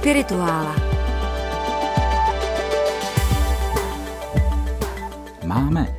Spirituála. 0.00 0.76
Máme 5.44 5.96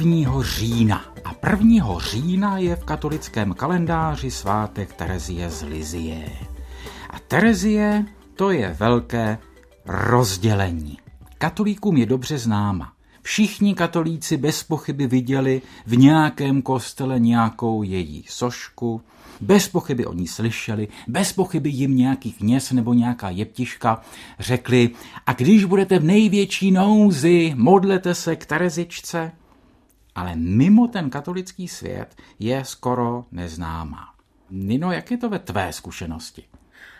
1. 0.00 0.42
října 0.42 1.04
a 1.24 1.50
1. 1.50 1.98
října 1.98 2.58
je 2.58 2.76
v 2.76 2.84
katolickém 2.84 3.54
kalendáři 3.54 4.30
svátek 4.30 4.92
Terezie 4.92 5.50
z 5.50 5.62
Lizie. 5.62 6.28
A 7.10 7.18
Terezie 7.18 8.04
to 8.36 8.50
je 8.50 8.76
velké 8.78 9.38
rozdělení. 9.86 10.98
Katolíkům 11.38 11.96
je 11.96 12.06
dobře 12.06 12.38
známa. 12.38 12.92
Všichni 13.22 13.74
katolíci 13.74 14.36
bez 14.36 14.62
pochyby 14.62 15.06
viděli 15.06 15.62
v 15.86 15.96
nějakém 15.96 16.62
kostele 16.62 17.20
nějakou 17.20 17.82
její 17.82 18.24
sošku, 18.28 19.02
bez 19.40 19.68
pochyby 19.68 20.06
o 20.06 20.12
ní 20.12 20.26
slyšeli, 20.26 20.88
bez 21.08 21.32
pochyby 21.32 21.70
jim 21.70 21.96
nějaký 21.96 22.32
kněz 22.32 22.72
nebo 22.72 22.94
nějaká 22.94 23.30
jeptiška 23.30 24.00
řekli, 24.38 24.90
a 25.26 25.32
když 25.32 25.64
budete 25.64 25.98
v 25.98 26.04
největší 26.04 26.70
nouzi, 26.70 27.52
modlete 27.56 28.14
se 28.14 28.36
k 28.36 28.46
Terezičce. 28.46 29.32
Ale 30.14 30.36
mimo 30.36 30.88
ten 30.88 31.10
katolický 31.10 31.68
svět 31.68 32.16
je 32.38 32.64
skoro 32.64 33.24
neznámá. 33.32 34.08
Nino, 34.50 34.92
jak 34.92 35.10
je 35.10 35.16
to 35.16 35.28
ve 35.28 35.38
tvé 35.38 35.72
zkušenosti? 35.72 36.44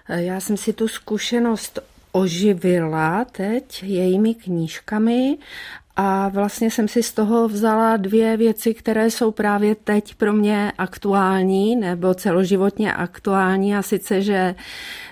Já 0.08 0.40
jsem 0.40 0.56
si 0.56 0.72
tu 0.72 0.88
zkušenost 0.88 1.78
oživila 2.12 3.24
teď 3.24 3.82
jejími 3.82 4.34
knížkami 4.34 5.38
a 6.02 6.28
vlastně 6.28 6.70
jsem 6.70 6.88
si 6.88 7.02
z 7.02 7.12
toho 7.12 7.48
vzala 7.48 7.96
dvě 7.96 8.36
věci, 8.36 8.74
které 8.74 9.10
jsou 9.10 9.30
právě 9.30 9.74
teď 9.74 10.14
pro 10.14 10.32
mě 10.32 10.72
aktuální 10.78 11.76
nebo 11.76 12.14
celoživotně 12.14 12.92
aktuální 12.92 13.76
a 13.76 13.82
sice, 13.82 14.22
že 14.22 14.54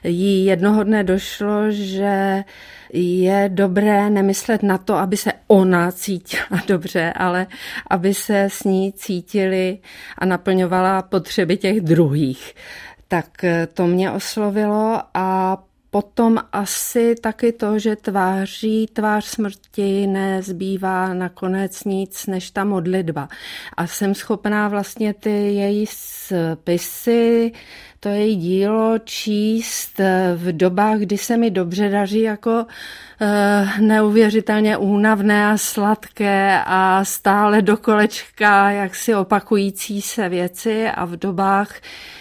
jí 0.04 0.44
jednoho 0.44 0.84
dne 0.84 1.04
došlo, 1.04 1.70
že 1.70 2.44
je 2.92 3.50
dobré 3.52 4.10
nemyslet 4.10 4.62
na 4.62 4.78
to, 4.78 4.94
aby 4.94 5.16
se 5.16 5.32
ona 5.46 5.92
cítila 5.92 6.46
dobře, 6.66 7.12
ale 7.16 7.46
aby 7.90 8.14
se 8.14 8.44
s 8.44 8.64
ní 8.64 8.92
cítili 8.92 9.78
a 10.18 10.24
naplňovala 10.24 11.02
potřeby 11.02 11.56
těch 11.56 11.80
druhých. 11.80 12.54
Tak 13.08 13.44
to 13.74 13.86
mě 13.86 14.10
oslovilo 14.10 15.02
a 15.14 15.58
Potom 15.90 16.38
asi 16.52 17.14
taky 17.14 17.52
to, 17.52 17.78
že 17.78 17.96
tváří 17.96 18.86
tvář 18.92 19.24
smrti 19.24 20.06
nezbývá 20.06 21.14
nakonec 21.14 21.84
nic 21.84 22.26
než 22.26 22.50
ta 22.50 22.64
modlitba. 22.64 23.28
A 23.76 23.86
jsem 23.86 24.14
schopná 24.14 24.68
vlastně 24.68 25.14
ty 25.14 25.30
její 25.30 25.86
spisy, 25.86 27.52
to 28.00 28.08
její 28.08 28.36
dílo 28.36 28.98
číst 29.04 30.00
v 30.36 30.52
dobách, 30.52 30.98
kdy 30.98 31.18
se 31.18 31.36
mi 31.36 31.50
dobře 31.50 31.88
daří 31.88 32.20
jako 32.20 32.50
uh, 32.60 33.80
neuvěřitelně 33.80 34.76
únavné 34.76 35.46
a 35.46 35.56
sladké 35.58 36.60
a 36.66 37.04
stále 37.04 37.62
do 37.62 37.76
kolečka 37.76 38.70
jaksi 38.70 39.14
opakující 39.14 40.02
se 40.02 40.28
věci 40.28 40.88
a 40.88 41.04
v 41.04 41.16
dobách, 41.16 41.74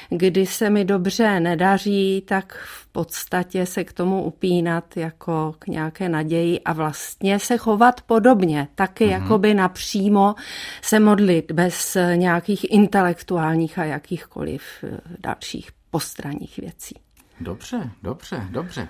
kdy 0.09 0.45
se 0.45 0.69
mi 0.69 0.85
dobře 0.85 1.39
nedaří, 1.39 2.23
tak 2.27 2.53
v 2.53 2.87
podstatě 2.87 3.65
se 3.65 3.83
k 3.83 3.93
tomu 3.93 4.23
upínat 4.23 4.97
jako 4.97 5.55
k 5.59 5.67
nějaké 5.67 6.09
naději 6.09 6.59
a 6.59 6.73
vlastně 6.73 7.39
se 7.39 7.57
chovat 7.57 8.01
podobně, 8.01 8.67
taky 8.75 9.05
mm-hmm. 9.05 9.11
jakoby 9.11 9.53
napřímo 9.53 10.35
se 10.81 10.99
modlit 10.99 11.51
bez 11.51 11.97
nějakých 12.15 12.71
intelektuálních 12.71 13.79
a 13.79 13.83
jakýchkoliv 13.83 14.63
eh, 14.83 14.97
dalších 15.19 15.76
postranních 15.97 16.57
věcí. 16.57 16.95
Dobře, 17.39 17.91
dobře, 18.03 18.47
dobře. 18.49 18.87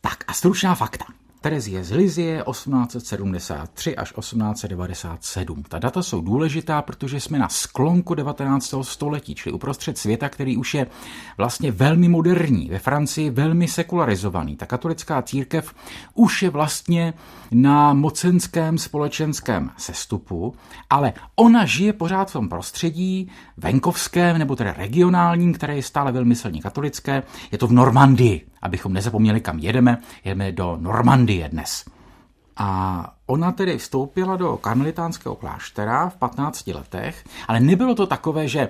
Tak 0.00 0.24
a 0.28 0.32
stručná 0.32 0.74
fakta. 0.74 1.04
Terezie 1.40 1.84
z 1.84 1.90
Lizie 1.90 2.44
1873 2.50 3.96
až 3.96 4.12
1897. 4.18 5.62
Ta 5.68 5.78
data 5.78 6.02
jsou 6.02 6.20
důležitá, 6.20 6.82
protože 6.82 7.20
jsme 7.20 7.38
na 7.38 7.48
sklonku 7.48 8.14
19. 8.14 8.74
století, 8.82 9.34
čili 9.34 9.52
uprostřed 9.52 9.98
světa, 9.98 10.28
který 10.28 10.56
už 10.56 10.74
je 10.74 10.86
vlastně 11.38 11.72
velmi 11.72 12.08
moderní, 12.08 12.68
ve 12.70 12.78
Francii 12.78 13.30
velmi 13.30 13.68
sekularizovaný. 13.68 14.56
Ta 14.56 14.66
katolická 14.66 15.22
církev 15.22 15.74
už 16.14 16.42
je 16.42 16.50
vlastně 16.50 17.14
na 17.50 17.92
mocenském 17.92 18.78
společenském 18.78 19.70
sestupu, 19.76 20.54
ale 20.90 21.12
ona 21.36 21.64
žije 21.64 21.92
pořád 21.92 22.30
v 22.30 22.32
tom 22.32 22.48
prostředí 22.48 23.30
venkovském 23.56 24.38
nebo 24.38 24.56
tedy 24.56 24.72
regionálním, 24.76 25.52
které 25.52 25.76
je 25.76 25.82
stále 25.82 26.12
velmi 26.12 26.34
silně 26.34 26.60
katolické. 26.60 27.22
Je 27.52 27.58
to 27.58 27.66
v 27.66 27.72
Normandii, 27.72 28.46
abychom 28.62 28.92
nezapomněli, 28.92 29.40
kam 29.40 29.58
jedeme. 29.58 29.98
Jedeme 30.24 30.52
do 30.52 30.76
Normandie 30.80 31.48
dnes. 31.48 31.84
A 32.56 33.12
ona 33.26 33.52
tedy 33.52 33.78
vstoupila 33.78 34.36
do 34.36 34.56
karmelitánského 34.56 35.34
kláštera 35.34 36.08
v 36.08 36.16
15 36.16 36.66
letech, 36.66 37.24
ale 37.48 37.60
nebylo 37.60 37.94
to 37.94 38.06
takové, 38.06 38.48
že 38.48 38.68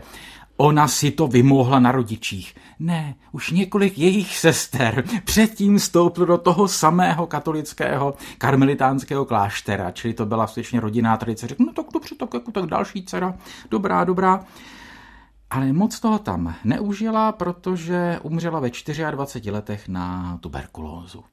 Ona 0.57 0.89
si 0.89 1.11
to 1.11 1.27
vymohla 1.27 1.79
na 1.79 1.93
rodičích. 1.93 2.55
Ne, 2.79 3.15
už 3.33 3.51
několik 3.51 3.99
jejich 3.99 4.39
sester 4.39 5.05
předtím 5.25 5.79
vstoupilo 5.79 6.27
do 6.27 6.39
toho 6.39 6.69
samého 6.69 7.27
katolického 7.27 8.15
karmelitánského 8.39 9.25
kláštera, 9.25 9.91
čili 9.91 10.15
to 10.15 10.27
byla 10.27 10.47
skutečně 10.47 10.81
rodinná 10.81 11.17
tradice. 11.17 11.47
Řekl, 11.47 11.65
no 11.67 11.73
tak 11.73 11.87
dobře, 11.93 12.15
tak 12.15 12.35
jako 12.35 12.51
tak 12.51 12.67
další 12.67 13.05
dcera, 13.05 13.35
dobrá, 13.71 14.05
dobrá. 14.05 14.45
Ale 15.51 15.73
moc 15.73 16.01
toho 16.01 16.19
tam 16.19 16.55
neužila, 16.65 17.33
protože 17.33 18.19
umřela 18.23 18.61
ve 18.61 18.71
24 19.11 19.51
letech 19.51 19.89
na 19.89 20.39
tuberkulózu. 20.41 21.25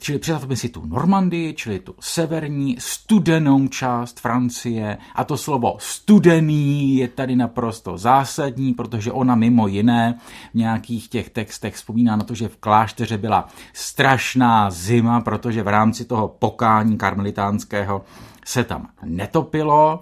Čili 0.00 0.18
představme 0.18 0.56
si 0.56 0.68
tu 0.68 0.86
Normandii, 0.86 1.54
čili 1.54 1.78
tu 1.78 1.94
severní 2.00 2.76
studenou 2.78 3.68
část 3.68 4.20
Francie 4.20 4.98
a 5.14 5.24
to 5.24 5.36
slovo 5.36 5.76
studený 5.78 6.96
je 6.96 7.08
tady 7.08 7.36
naprosto 7.36 7.98
zásadní, 7.98 8.74
protože 8.74 9.12
ona 9.12 9.34
mimo 9.34 9.68
jiné 9.68 10.18
v 10.50 10.54
nějakých 10.54 11.08
těch 11.08 11.30
textech 11.30 11.74
vzpomíná 11.74 12.16
na 12.16 12.24
to, 12.24 12.34
že 12.34 12.48
v 12.48 12.56
klášteře 12.56 13.18
byla 13.18 13.48
strašná 13.72 14.70
zima, 14.70 15.20
protože 15.20 15.62
v 15.62 15.68
rámci 15.68 16.04
toho 16.04 16.28
pokání 16.28 16.98
karmelitánského 16.98 18.04
se 18.44 18.64
tam 18.64 18.88
netopilo 19.04 20.00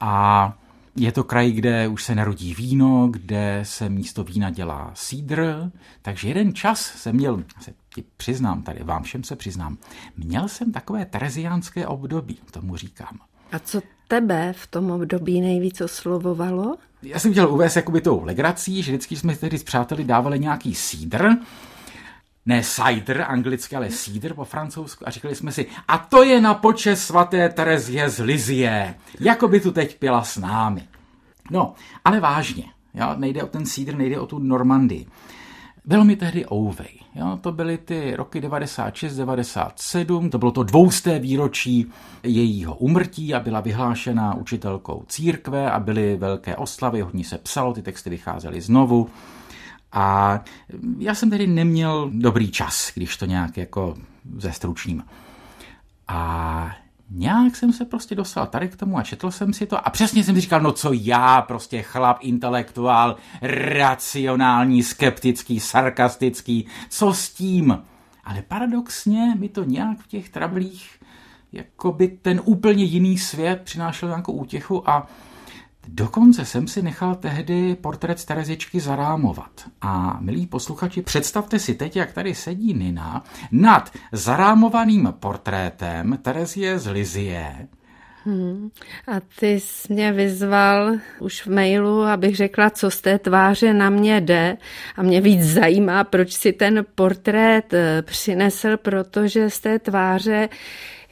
a 0.00 0.52
je 0.96 1.12
to 1.12 1.24
kraj, 1.24 1.52
kde 1.52 1.88
už 1.88 2.04
se 2.04 2.14
narodí 2.14 2.54
víno, 2.54 3.08
kde 3.10 3.60
se 3.62 3.88
místo 3.88 4.24
vína 4.24 4.50
dělá 4.50 4.90
sídr, 4.94 5.70
takže 6.02 6.28
jeden 6.28 6.54
čas 6.54 6.80
jsem 6.80 7.16
měl, 7.16 7.44
se 7.60 7.72
ti 7.94 8.04
přiznám 8.16 8.62
tady, 8.62 8.84
vám 8.84 9.02
všem 9.02 9.24
se 9.24 9.36
přiznám, 9.36 9.78
měl 10.16 10.48
jsem 10.48 10.72
takové 10.72 11.04
tereziánské 11.04 11.86
období, 11.86 12.38
tomu 12.50 12.76
říkám. 12.76 13.18
A 13.52 13.58
co 13.58 13.82
tebe 14.08 14.52
v 14.56 14.66
tom 14.66 14.90
období 14.90 15.40
nejvíc 15.40 15.80
oslovovalo? 15.80 16.76
Já 17.02 17.18
jsem 17.18 17.32
chtěl 17.32 17.54
uvést 17.54 17.76
jakoby 17.76 18.00
tou 18.00 18.24
legrací, 18.24 18.82
že 18.82 18.92
vždycky 18.92 19.16
jsme 19.16 19.36
tedy 19.36 19.58
s 19.58 19.64
přáteli 19.64 20.04
dávali 20.04 20.38
nějaký 20.38 20.74
sídr, 20.74 21.28
ne 22.46 22.62
cider 22.62 23.24
anglicky, 23.28 23.76
ale 23.76 23.88
cider 23.88 24.34
po 24.34 24.44
francouzsku 24.44 25.08
a 25.08 25.10
říkali 25.10 25.34
jsme 25.34 25.52
si, 25.52 25.66
a 25.88 25.98
to 25.98 26.22
je 26.22 26.40
na 26.40 26.54
počest 26.54 27.04
svaté 27.04 27.48
Terezie 27.48 28.10
z 28.10 28.18
Lizie, 28.18 28.94
jako 29.20 29.48
by 29.48 29.60
tu 29.60 29.72
teď 29.72 29.98
pila 29.98 30.24
s 30.24 30.36
námi. 30.36 30.82
No, 31.50 31.74
ale 32.04 32.20
vážně, 32.20 32.64
jo, 32.94 33.14
nejde 33.16 33.42
o 33.42 33.46
ten 33.46 33.66
cider, 33.66 33.96
nejde 33.96 34.20
o 34.20 34.26
tu 34.26 34.38
Normandii. 34.38 35.06
Bylo 35.84 36.04
mi 36.04 36.16
tehdy 36.16 36.46
ouvej. 36.46 37.00
Jo, 37.14 37.38
to 37.40 37.52
byly 37.52 37.78
ty 37.78 38.16
roky 38.16 38.40
96, 38.40 39.16
97, 39.16 40.30
to 40.30 40.38
bylo 40.38 40.50
to 40.50 40.62
dvousté 40.62 41.18
výročí 41.18 41.86
jejího 42.22 42.74
umrtí 42.74 43.34
a 43.34 43.40
byla 43.40 43.60
vyhlášena 43.60 44.34
učitelkou 44.34 45.04
církve 45.08 45.70
a 45.70 45.80
byly 45.80 46.16
velké 46.16 46.56
oslavy, 46.56 47.00
hodně 47.00 47.24
se 47.24 47.38
psalo, 47.38 47.72
ty 47.72 47.82
texty 47.82 48.10
vycházely 48.10 48.60
znovu. 48.60 49.08
A 49.92 50.40
já 50.98 51.14
jsem 51.14 51.30
tedy 51.30 51.46
neměl 51.46 52.10
dobrý 52.12 52.50
čas, 52.50 52.92
když 52.94 53.16
to 53.16 53.26
nějak 53.26 53.56
jako 53.56 53.94
zestručním. 54.36 55.04
A 56.08 56.76
nějak 57.10 57.56
jsem 57.56 57.72
se 57.72 57.84
prostě 57.84 58.14
dostal 58.14 58.46
tady 58.46 58.68
k 58.68 58.76
tomu 58.76 58.98
a 58.98 59.02
četl 59.02 59.30
jsem 59.30 59.52
si 59.52 59.66
to 59.66 59.86
a 59.86 59.90
přesně 59.90 60.24
jsem 60.24 60.34
si 60.34 60.40
říkal, 60.40 60.60
no 60.60 60.72
co 60.72 60.92
já, 60.92 61.42
prostě 61.42 61.82
chlap, 61.82 62.18
intelektuál, 62.20 63.16
racionální, 63.42 64.82
skeptický, 64.82 65.60
sarkastický, 65.60 66.66
co 66.88 67.14
s 67.14 67.30
tím? 67.30 67.78
Ale 68.24 68.42
paradoxně 68.42 69.34
mi 69.38 69.48
to 69.48 69.64
nějak 69.64 69.98
v 69.98 70.06
těch 70.06 70.28
trablích 70.28 71.00
jako 71.52 71.92
by 71.92 72.08
ten 72.08 72.40
úplně 72.44 72.84
jiný 72.84 73.18
svět 73.18 73.60
přinášel 73.64 74.08
nějakou 74.08 74.32
útěchu 74.32 74.90
a 74.90 75.06
Dokonce 75.88 76.44
jsem 76.44 76.68
si 76.68 76.82
nechal 76.82 77.14
tehdy 77.14 77.76
portrét 77.80 78.24
Terezičky 78.24 78.80
zarámovat. 78.80 79.50
A 79.80 80.18
milí 80.20 80.46
posluchači, 80.46 81.02
představte 81.02 81.58
si 81.58 81.74
teď, 81.74 81.96
jak 81.96 82.12
tady 82.12 82.34
sedí 82.34 82.74
Nina 82.74 83.24
nad 83.52 83.92
zarámovaným 84.12 85.14
portrétem 85.20 86.18
Terezie 86.22 86.78
z 86.78 86.86
Lizie 86.86 87.68
Hmm. 88.26 88.70
A 89.08 89.20
ty 89.38 89.60
jsi 89.60 89.92
mě 89.92 90.12
vyzval 90.12 90.96
už 91.20 91.42
v 91.42 91.46
mailu, 91.46 92.02
abych 92.02 92.36
řekla, 92.36 92.70
co 92.70 92.90
z 92.90 93.00
té 93.00 93.18
tváře 93.18 93.74
na 93.74 93.90
mě 93.90 94.20
jde. 94.20 94.56
A 94.96 95.02
mě 95.02 95.20
víc 95.20 95.42
zajímá, 95.42 96.04
proč 96.04 96.32
si 96.32 96.52
ten 96.52 96.86
portrét 96.94 97.74
eh, 97.74 98.02
přinesl, 98.02 98.76
protože 98.76 99.50
z 99.50 99.60
té 99.60 99.78
tváře 99.78 100.48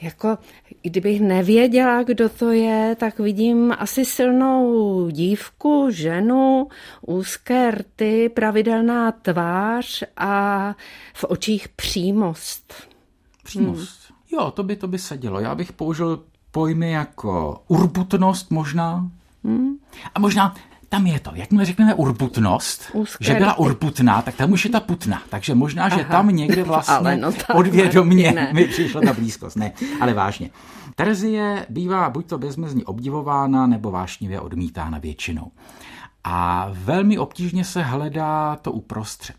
jako 0.00 0.38
kdybych 0.82 1.20
nevěděla, 1.20 2.02
kdo 2.02 2.28
to 2.28 2.52
je, 2.52 2.96
tak 3.00 3.18
vidím 3.18 3.74
asi 3.78 4.04
silnou 4.04 5.10
dívku, 5.10 5.86
ženu, 5.90 6.68
úzké 7.06 7.70
rty, 7.70 8.28
pravidelná 8.28 9.12
tvář 9.12 10.04
a 10.16 10.74
v 11.14 11.24
očích 11.24 11.68
přímost. 11.68 12.74
Přímost. 13.42 14.00
Hmm. 14.08 14.18
Jo, 14.32 14.50
to 14.50 14.62
by 14.62 14.76
to 14.76 14.88
by 14.88 14.98
sedělo. 14.98 15.40
Já 15.40 15.54
bych 15.54 15.72
použil 15.72 16.24
pojmy 16.50 16.90
jako 16.90 17.62
urbutnost 17.68 18.50
možná. 18.50 19.10
Hmm. 19.44 19.76
A 20.14 20.20
možná 20.20 20.54
tam 20.88 21.06
je 21.06 21.20
to. 21.20 21.30
Jakmile 21.34 21.64
řekneme 21.64 21.94
urbutnost, 21.94 22.90
Úzké 22.92 23.24
že 23.24 23.34
byla 23.34 23.58
urbutná, 23.58 24.22
tak 24.22 24.34
tam 24.34 24.52
už 24.52 24.64
je 24.64 24.70
ta 24.70 24.80
putna. 24.80 25.22
Takže 25.28 25.54
možná, 25.54 25.88
že 25.88 26.00
Aha. 26.00 26.12
tam 26.12 26.28
někde 26.28 26.62
vlastně 26.64 26.94
ale 26.94 27.16
no 27.16 27.32
podvědomě 27.52 28.50
mi 28.52 28.64
přišla 28.64 29.00
ta 29.00 29.12
blízkost. 29.12 29.56
Ne, 29.56 29.72
ale 30.00 30.14
vážně. 30.14 30.50
Terezie 30.94 31.66
bývá 31.68 32.10
buď 32.10 32.26
to 32.26 32.38
bezmezně 32.38 32.84
obdivována, 32.84 33.66
nebo 33.66 33.90
vášnivě 33.90 34.40
odmítána 34.40 34.98
většinou. 34.98 35.50
A 36.24 36.68
velmi 36.72 37.18
obtížně 37.18 37.64
se 37.64 37.82
hledá 37.82 38.56
to 38.56 38.72
uprostřed. 38.72 39.36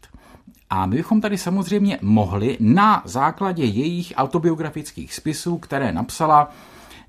A 0.69 0.85
my 0.85 0.95
bychom 0.95 1.21
tady 1.21 1.37
samozřejmě 1.37 1.99
mohli 2.01 2.57
na 2.59 3.01
základě 3.05 3.63
jejich 3.63 4.13
autobiografických 4.15 5.13
spisů, 5.13 5.57
které 5.57 5.91
napsala 5.91 6.51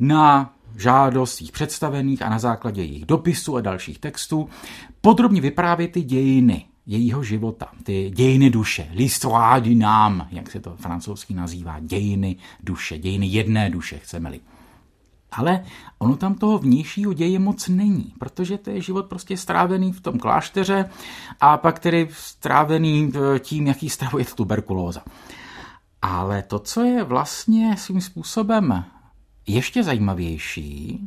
na 0.00 0.52
žádost 0.80 1.34
svých 1.34 1.52
představených 1.52 2.22
a 2.22 2.28
na 2.28 2.38
základě 2.38 2.82
jejich 2.82 3.04
dopisů 3.04 3.56
a 3.56 3.60
dalších 3.60 3.98
textů 3.98 4.48
podrobně 5.00 5.40
vyprávět 5.40 5.92
ty 5.92 6.02
dějiny 6.02 6.64
jejího 6.86 7.22
života, 7.22 7.66
ty 7.82 8.10
dějiny 8.14 8.50
duše, 8.50 8.88
l'histoire 8.94 9.60
du 9.60 9.78
nám, 9.78 10.28
jak 10.30 10.50
se 10.50 10.60
to 10.60 10.76
francouzsky 10.76 11.34
nazývá, 11.34 11.80
dějiny 11.80 12.36
duše, 12.62 12.98
dějiny 12.98 13.26
jedné 13.26 13.70
duše, 13.70 13.98
chceme-li. 13.98 14.40
Ale 15.32 15.64
ono 15.98 16.16
tam 16.16 16.34
toho 16.34 16.58
vnějšího 16.58 17.12
děje 17.12 17.38
moc 17.38 17.68
není, 17.68 18.14
protože 18.18 18.58
to 18.58 18.70
je 18.70 18.80
život 18.80 19.06
prostě 19.06 19.36
strávený 19.36 19.92
v 19.92 20.00
tom 20.00 20.18
klášteře 20.18 20.90
a 21.40 21.56
pak 21.56 21.78
tedy 21.78 22.08
strávený 22.12 23.12
eh, 23.14 23.38
tím, 23.38 23.66
jaký 23.66 23.90
stravuje 23.90 24.24
tuberkulóza. 24.24 25.02
Ale 26.02 26.42
to, 26.42 26.58
co 26.58 26.82
je 26.82 27.04
vlastně 27.04 27.76
svým 27.76 28.00
způsobem 28.00 28.84
ještě 29.46 29.82
zajímavější, 29.82 31.00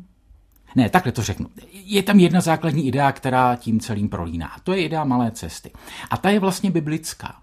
ne, 0.76 0.90
takhle 0.90 1.12
to 1.12 1.24
řeknu. 1.24 1.48
Je 1.72 2.04
tam 2.04 2.20
jedna 2.20 2.42
základní 2.42 2.88
idea, 2.88 3.12
která 3.12 3.56
tím 3.56 3.80
celým 3.80 4.10
prolíná. 4.10 4.52
To 4.64 4.74
je 4.74 4.84
idea 4.84 5.04
malé 5.04 5.32
cesty. 5.32 5.72
A 6.10 6.18
ta 6.18 6.30
je 6.30 6.40
vlastně 6.40 6.72
biblická. 6.72 7.36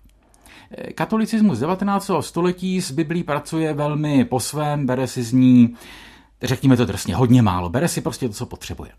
Katolicismus 0.94 1.58
19. 1.58 2.10
století 2.20 2.80
s 2.80 2.90
Biblí 2.90 3.24
pracuje 3.24 3.74
velmi 3.74 4.24
po 4.24 4.40
svém, 4.40 4.86
bere 4.86 5.06
si 5.06 5.22
z 5.22 5.32
ní, 5.32 5.74
řekněme 6.42 6.76
to 6.76 6.84
drsně, 6.84 7.16
hodně 7.16 7.42
málo, 7.42 7.68
bere 7.68 7.88
si 7.88 8.00
prostě 8.00 8.28
to, 8.28 8.34
co 8.34 8.46
potřebuje. 8.46 8.90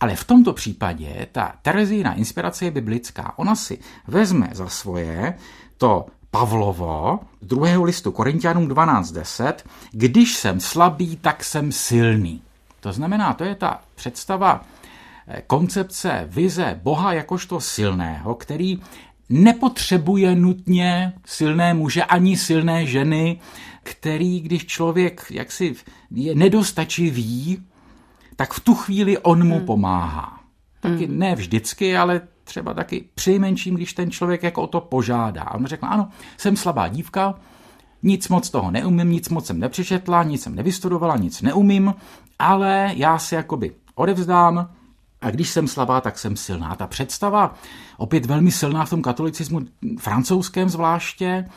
Ale 0.00 0.16
v 0.16 0.24
tomto 0.24 0.52
případě 0.52 1.26
ta 1.32 1.54
Terezína 1.62 2.14
inspirace 2.14 2.64
je 2.64 2.70
biblická. 2.70 3.38
Ona 3.38 3.54
si 3.54 3.78
vezme 4.06 4.48
za 4.52 4.68
svoje 4.68 5.34
to 5.76 6.06
Pavlovo, 6.30 7.20
druhého 7.42 7.84
listu 7.84 8.12
Korintianům 8.12 8.68
12.10, 8.68 9.54
když 9.90 10.36
jsem 10.36 10.60
slabý, 10.60 11.16
tak 11.16 11.44
jsem 11.44 11.72
silný. 11.72 12.42
To 12.80 12.92
znamená, 12.92 13.34
to 13.34 13.44
je 13.44 13.54
ta 13.54 13.80
představa 13.94 14.64
eh, 15.28 15.42
koncepce, 15.46 16.24
vize 16.30 16.80
Boha 16.82 17.12
jakožto 17.12 17.60
silného, 17.60 18.34
který 18.34 18.80
nepotřebuje 19.28 20.34
nutně 20.34 21.12
silné 21.26 21.74
muže 21.74 22.04
ani 22.04 22.36
silné 22.36 22.86
ženy, 22.86 23.40
který, 23.82 24.40
když 24.40 24.66
člověk 24.66 25.26
jaksi 25.30 25.74
je 26.10 26.34
nedostačivý, 26.34 27.62
tak 28.36 28.52
v 28.52 28.60
tu 28.60 28.74
chvíli 28.74 29.18
on 29.18 29.46
mu 29.46 29.56
hmm. 29.56 29.66
pomáhá. 29.66 30.40
Taky 30.80 31.06
hmm. 31.06 31.18
ne 31.18 31.34
vždycky, 31.34 31.96
ale 31.96 32.20
třeba 32.50 32.74
taky 32.74 33.04
přijmenším, 33.14 33.74
když 33.74 33.92
ten 33.92 34.10
člověk 34.10 34.42
jako 34.42 34.62
o 34.62 34.66
to 34.66 34.80
požádá. 34.80 35.42
A 35.42 35.54
on 35.54 35.66
řekl, 35.66 35.86
ano, 35.86 36.08
jsem 36.36 36.56
slabá 36.56 36.88
dívka, 36.88 37.34
nic 38.02 38.28
moc 38.28 38.50
toho 38.50 38.70
neumím, 38.70 39.10
nic 39.10 39.28
moc 39.28 39.46
jsem 39.46 39.58
nepřečetla, 39.58 40.22
nic 40.22 40.42
jsem 40.42 40.54
nevystudovala, 40.54 41.16
nic 41.16 41.42
neumím, 41.42 41.94
ale 42.38 42.92
já 42.96 43.18
si 43.18 43.34
jakoby 43.34 43.72
odevzdám 43.94 44.70
a 45.20 45.30
když 45.30 45.50
jsem 45.50 45.68
slabá, 45.68 46.00
tak 46.00 46.18
jsem 46.18 46.36
silná. 46.36 46.74
Ta 46.76 46.86
představa, 46.86 47.54
opět 47.96 48.26
velmi 48.26 48.50
silná 48.50 48.84
v 48.84 48.90
tom 48.90 49.02
katolicismu, 49.02 49.60
francouzském 49.98 50.68
zvláště, 50.68 51.48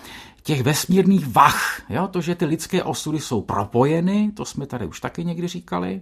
těch 0.43 0.63
vesmírných 0.63 1.27
vach, 1.27 1.81
jo? 1.89 2.07
to, 2.07 2.21
že 2.21 2.35
ty 2.35 2.45
lidské 2.45 2.83
osudy 2.83 3.19
jsou 3.19 3.41
propojeny, 3.41 4.31
to 4.33 4.45
jsme 4.45 4.65
tady 4.65 4.85
už 4.85 4.99
taky 4.99 5.25
někdy 5.25 5.47
říkali, 5.47 6.01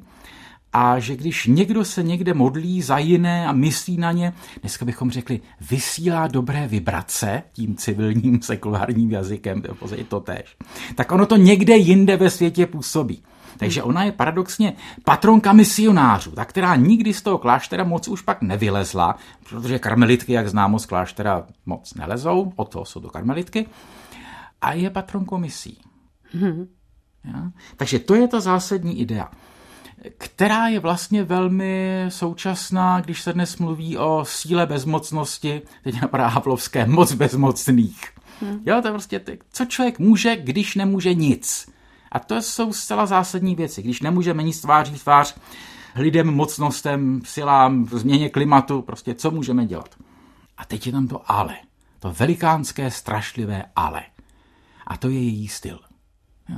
a 0.74 1.00
že 1.00 1.16
když 1.16 1.46
někdo 1.46 1.86
se 1.86 2.04
někde 2.04 2.34
modlí 2.34 2.82
za 2.82 2.98
jiné 2.98 3.48
a 3.48 3.52
myslí 3.52 3.98
na 3.98 4.12
ně, 4.12 4.34
dneska 4.62 4.86
bychom 4.86 5.12
řekli, 5.12 5.42
vysílá 5.70 6.28
dobré 6.28 6.68
vibrace 6.68 7.44
tím 7.54 7.76
civilním 7.76 8.42
sekulárním 8.42 9.12
jazykem, 9.12 9.62
to 9.62 9.96
je 9.96 10.04
to 10.04 10.20
tež, 10.20 10.58
tak 10.96 11.12
ono 11.12 11.26
to 11.26 11.36
někde 11.38 11.78
jinde 11.78 12.18
ve 12.18 12.30
světě 12.30 12.66
působí. 12.66 13.24
Takže 13.58 13.84
ona 13.84 14.04
je 14.04 14.12
paradoxně 14.12 14.74
patronka 15.04 15.54
misionářů, 15.54 16.32
ta, 16.32 16.46
která 16.46 16.76
nikdy 16.76 17.14
z 17.14 17.22
toho 17.22 17.38
kláštera 17.38 17.84
moc 17.84 18.08
už 18.08 18.22
pak 18.22 18.42
nevylezla, 18.42 19.16
protože 19.50 19.80
karmelitky, 19.80 20.34
jak 20.34 20.50
známo, 20.50 20.80
z 20.80 20.86
kláštera 20.86 21.48
moc 21.66 21.94
nelezou, 21.94 22.54
od 22.56 22.70
toho 22.70 22.86
jsou 22.86 23.00
to 23.00 23.10
karmelitky, 23.10 23.66
a 24.62 24.74
je 24.74 24.90
patronkou 24.90 25.38
misí. 25.38 25.82
Hmm. 26.32 26.68
Ja? 27.26 27.52
Takže 27.78 28.00
to 28.00 28.16
je 28.16 28.28
ta 28.28 28.40
zásadní 28.40 29.00
idea 29.00 29.32
která 30.18 30.68
je 30.68 30.80
vlastně 30.80 31.24
velmi 31.24 32.06
současná, 32.10 33.02
když 33.02 33.22
se 33.22 33.34
dnes 33.34 33.58
mluví 33.58 33.98
o 33.98 34.26
síle 34.28 34.66
bezmocnosti, 34.66 35.62
teď 35.84 36.02
napadá 36.02 36.28
Havlovské, 36.28 36.86
moc 36.86 37.14
bezmocných. 37.14 38.02
Hmm. 38.42 38.60
Jo, 38.66 38.82
to 38.82 38.88
je 38.88 38.92
prostě, 38.92 39.22
co 39.52 39.66
člověk 39.66 40.00
může, 40.00 40.36
když 40.36 40.76
nemůže 40.76 41.14
nic. 41.14 41.70
A 42.12 42.20
to 42.20 42.42
jsou 42.42 42.74
zcela 42.74 43.06
zásadní 43.06 43.56
věci. 43.56 43.82
Když 43.82 44.02
nemůžeme 44.02 44.44
nic 44.44 44.62
tváří 44.62 45.00
tvář 45.00 45.36
lidem, 45.96 46.28
mocnostem, 46.28 47.22
silám, 47.26 47.86
změně 47.86 48.30
klimatu, 48.30 48.82
prostě 48.82 49.14
co 49.14 49.32
můžeme 49.32 49.66
dělat. 49.66 49.96
A 50.58 50.66
teď 50.66 50.86
je 50.86 50.92
tam 50.92 51.08
to 51.08 51.32
ale. 51.32 51.56
To 52.00 52.12
velikánské, 52.20 52.92
strašlivé 52.92 53.64
ale. 53.76 54.02
A 54.88 54.98
to 54.98 55.10
je 55.10 55.20
její 55.24 55.48
styl. 55.48 55.80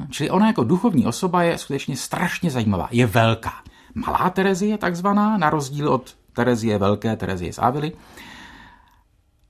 Čili 0.10 0.30
ona 0.30 0.48
jako 0.48 0.64
duchovní 0.64 1.06
osoba 1.06 1.44
je 1.44 1.58
skutečně 1.58 1.98
strašně 1.98 2.52
zajímavá. 2.52 2.88
Je 2.92 3.06
velká. 3.06 3.54
Malá 3.96 4.30
Terezie 4.30 4.78
takzvaná, 4.78 5.38
na 5.38 5.50
rozdíl 5.50 5.90
od 5.90 6.16
Terezie 6.34 6.78
velké, 6.78 7.16
Terezie 7.16 7.54
z 7.54 7.60
Avily. 7.60 7.92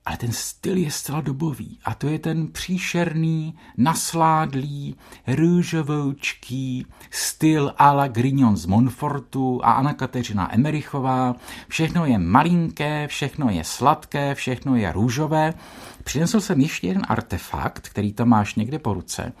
Ale 0.06 0.16
ten 0.16 0.32
styl 0.32 0.76
je 0.76 0.90
zcela 0.90 1.20
dobový. 1.20 1.78
A 1.84 1.94
to 1.94 2.08
je 2.08 2.18
ten 2.18 2.48
příšerný, 2.48 3.54
nasládlý, 3.76 4.96
růžovoučký 5.26 6.86
styl 7.10 7.74
a 7.78 7.92
la 7.92 8.08
Grignon 8.08 8.56
z 8.56 8.66
Montfortu 8.66 9.60
a 9.64 9.72
Anna 9.72 9.92
Kateřina 9.92 10.54
Emerichová. 10.54 11.34
Všechno 11.68 12.06
je 12.06 12.18
malinké, 12.18 13.08
všechno 13.08 13.50
je 13.50 13.64
sladké, 13.64 14.34
všechno 14.34 14.76
je 14.76 14.92
růžové. 14.92 15.54
Přinesl 16.04 16.40
jsem 16.40 16.60
ještě 16.60 16.86
jeden 16.86 17.02
artefakt, 17.08 17.88
který 17.88 18.12
tam 18.12 18.28
máš 18.28 18.54
někde 18.54 18.78
po 18.78 18.94
ruce. 18.94 19.32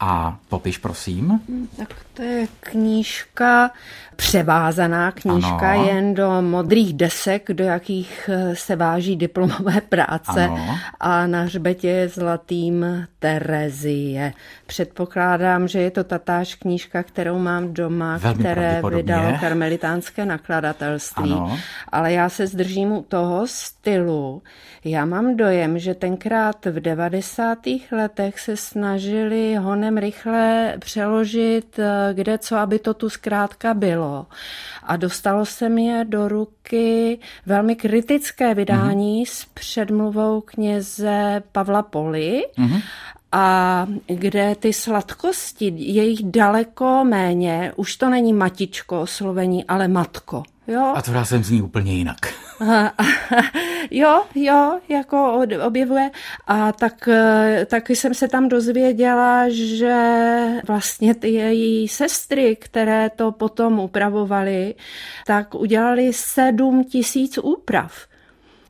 A 0.00 0.38
popiš, 0.48 0.78
prosím. 0.78 1.40
Tak 1.76 1.88
to 2.14 2.22
je 2.22 2.46
knížka, 2.60 3.70
převázaná 4.16 5.12
knížka, 5.12 5.72
ano. 5.72 5.84
jen 5.84 6.14
do 6.14 6.42
modrých 6.42 6.94
desek, 6.94 7.48
do 7.52 7.64
jakých 7.64 8.30
eh, 8.32 8.56
se 8.56 8.76
váží 8.76 9.16
diplomové 9.16 9.80
práce 9.80 10.44
ano. 10.44 10.78
a 11.00 11.26
na 11.26 11.42
hřbetě 11.42 11.88
je 11.88 12.08
zlatým 12.08 13.06
Terezie. 13.18 14.32
Předpokládám, 14.66 15.68
že 15.68 15.80
je 15.80 15.90
to 15.90 16.04
tatáž 16.04 16.54
knížka, 16.54 17.02
kterou 17.02 17.38
mám 17.38 17.74
doma, 17.74 18.16
Velmi 18.16 18.38
které 18.38 18.82
vydalo 18.90 19.38
karmelitánské 19.40 20.26
nakladatelství. 20.26 21.32
Ano. 21.32 21.58
Ale 21.88 22.12
já 22.12 22.28
se 22.28 22.46
zdržím 22.46 22.92
u 22.92 23.02
toho 23.02 23.46
stylu. 23.46 24.42
Já 24.84 25.04
mám 25.04 25.36
dojem, 25.36 25.78
že 25.78 25.94
tenkrát 25.94 26.66
v 26.66 26.80
90. 26.80 27.58
letech 27.92 28.40
se 28.40 28.56
snažili 28.56 29.54
honem 29.86 29.96
rychle 29.98 30.74
přeložit 30.78 31.78
eh, 31.78 32.14
kde 32.14 32.38
co, 32.38 32.56
aby 32.56 32.78
to 32.78 32.94
tu 32.94 33.10
zkrátka 33.10 33.74
bylo. 33.74 34.26
A 34.82 34.96
dostalo 34.96 35.46
se 35.46 35.68
mi 35.68 35.86
je 35.86 36.04
do 36.04 36.28
ruky 36.28 37.18
velmi 37.46 37.76
kritické 37.76 38.54
vydání 38.54 39.24
mm-hmm. 39.24 39.30
s 39.30 39.44
předmluvou 39.44 40.40
kněze 40.40 41.42
Pavla 41.52 41.82
Poli. 41.82 42.44
Mm-hmm. 42.58 42.82
A 43.36 43.86
kde 44.06 44.54
ty 44.54 44.72
sladkosti, 44.72 45.72
je 45.76 46.04
jich 46.04 46.22
daleko 46.22 47.04
méně, 47.04 47.72
už 47.76 47.96
to 47.96 48.10
není 48.10 48.32
matičko 48.32 49.06
slovení, 49.06 49.64
ale 49.64 49.88
matko. 49.88 50.42
Jo? 50.68 50.92
A 50.96 51.02
to 51.02 51.24
jsem 51.24 51.44
zní 51.44 51.62
úplně 51.62 51.94
jinak. 51.94 52.16
jo, 53.90 54.22
jo, 54.34 54.78
jako 54.88 55.42
objevuje. 55.66 56.10
A 56.46 56.72
tak, 56.72 57.08
eh, 57.08 57.66
taky 57.70 57.96
jsem 57.96 58.14
se 58.14 58.28
tam 58.28 58.48
dozvěděla, 58.48 59.44
že 59.48 59.96
vlastně 60.66 61.14
ty 61.14 61.28
její 61.28 61.88
sestry, 61.88 62.56
které 62.56 63.10
to 63.16 63.32
potom 63.32 63.80
upravovaly, 63.80 64.74
tak 65.26 65.54
udělali 65.54 66.12
sedm 66.12 66.84
tisíc 66.84 67.38
úprav. 67.38 68.06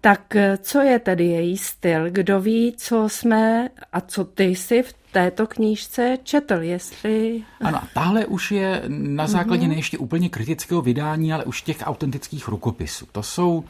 Tak 0.07 0.37
eh, 0.37 0.59
co 0.63 0.81
je 0.81 0.99
tedy 0.99 1.25
její 1.25 1.57
styl? 1.57 2.11
Kdo 2.11 2.41
ví, 2.41 2.75
co 2.77 3.09
jsme 3.09 3.69
a 3.93 4.01
co 4.01 4.25
ty 4.25 4.45
jsi 4.45 4.83
v 4.83 4.95
této 5.13 5.47
knížce 5.47 6.19
četl, 6.23 6.55
jestli... 6.55 7.43
Ano, 7.61 7.81
tahle 7.95 8.27
už 8.27 8.53
je 8.53 8.83
na 8.89 9.27
základě 9.27 9.67
mm-hmm. 9.67 9.69
ne 9.69 9.75
ještě 9.75 9.99
úplně 9.99 10.29
kritického 10.29 10.83
vydání, 10.83 11.33
ale 11.33 11.45
už 11.45 11.63
těch 11.63 11.77
autentických 11.85 12.49
rukopisů. 12.49 13.07
To 13.13 13.23
jsou 13.23 13.65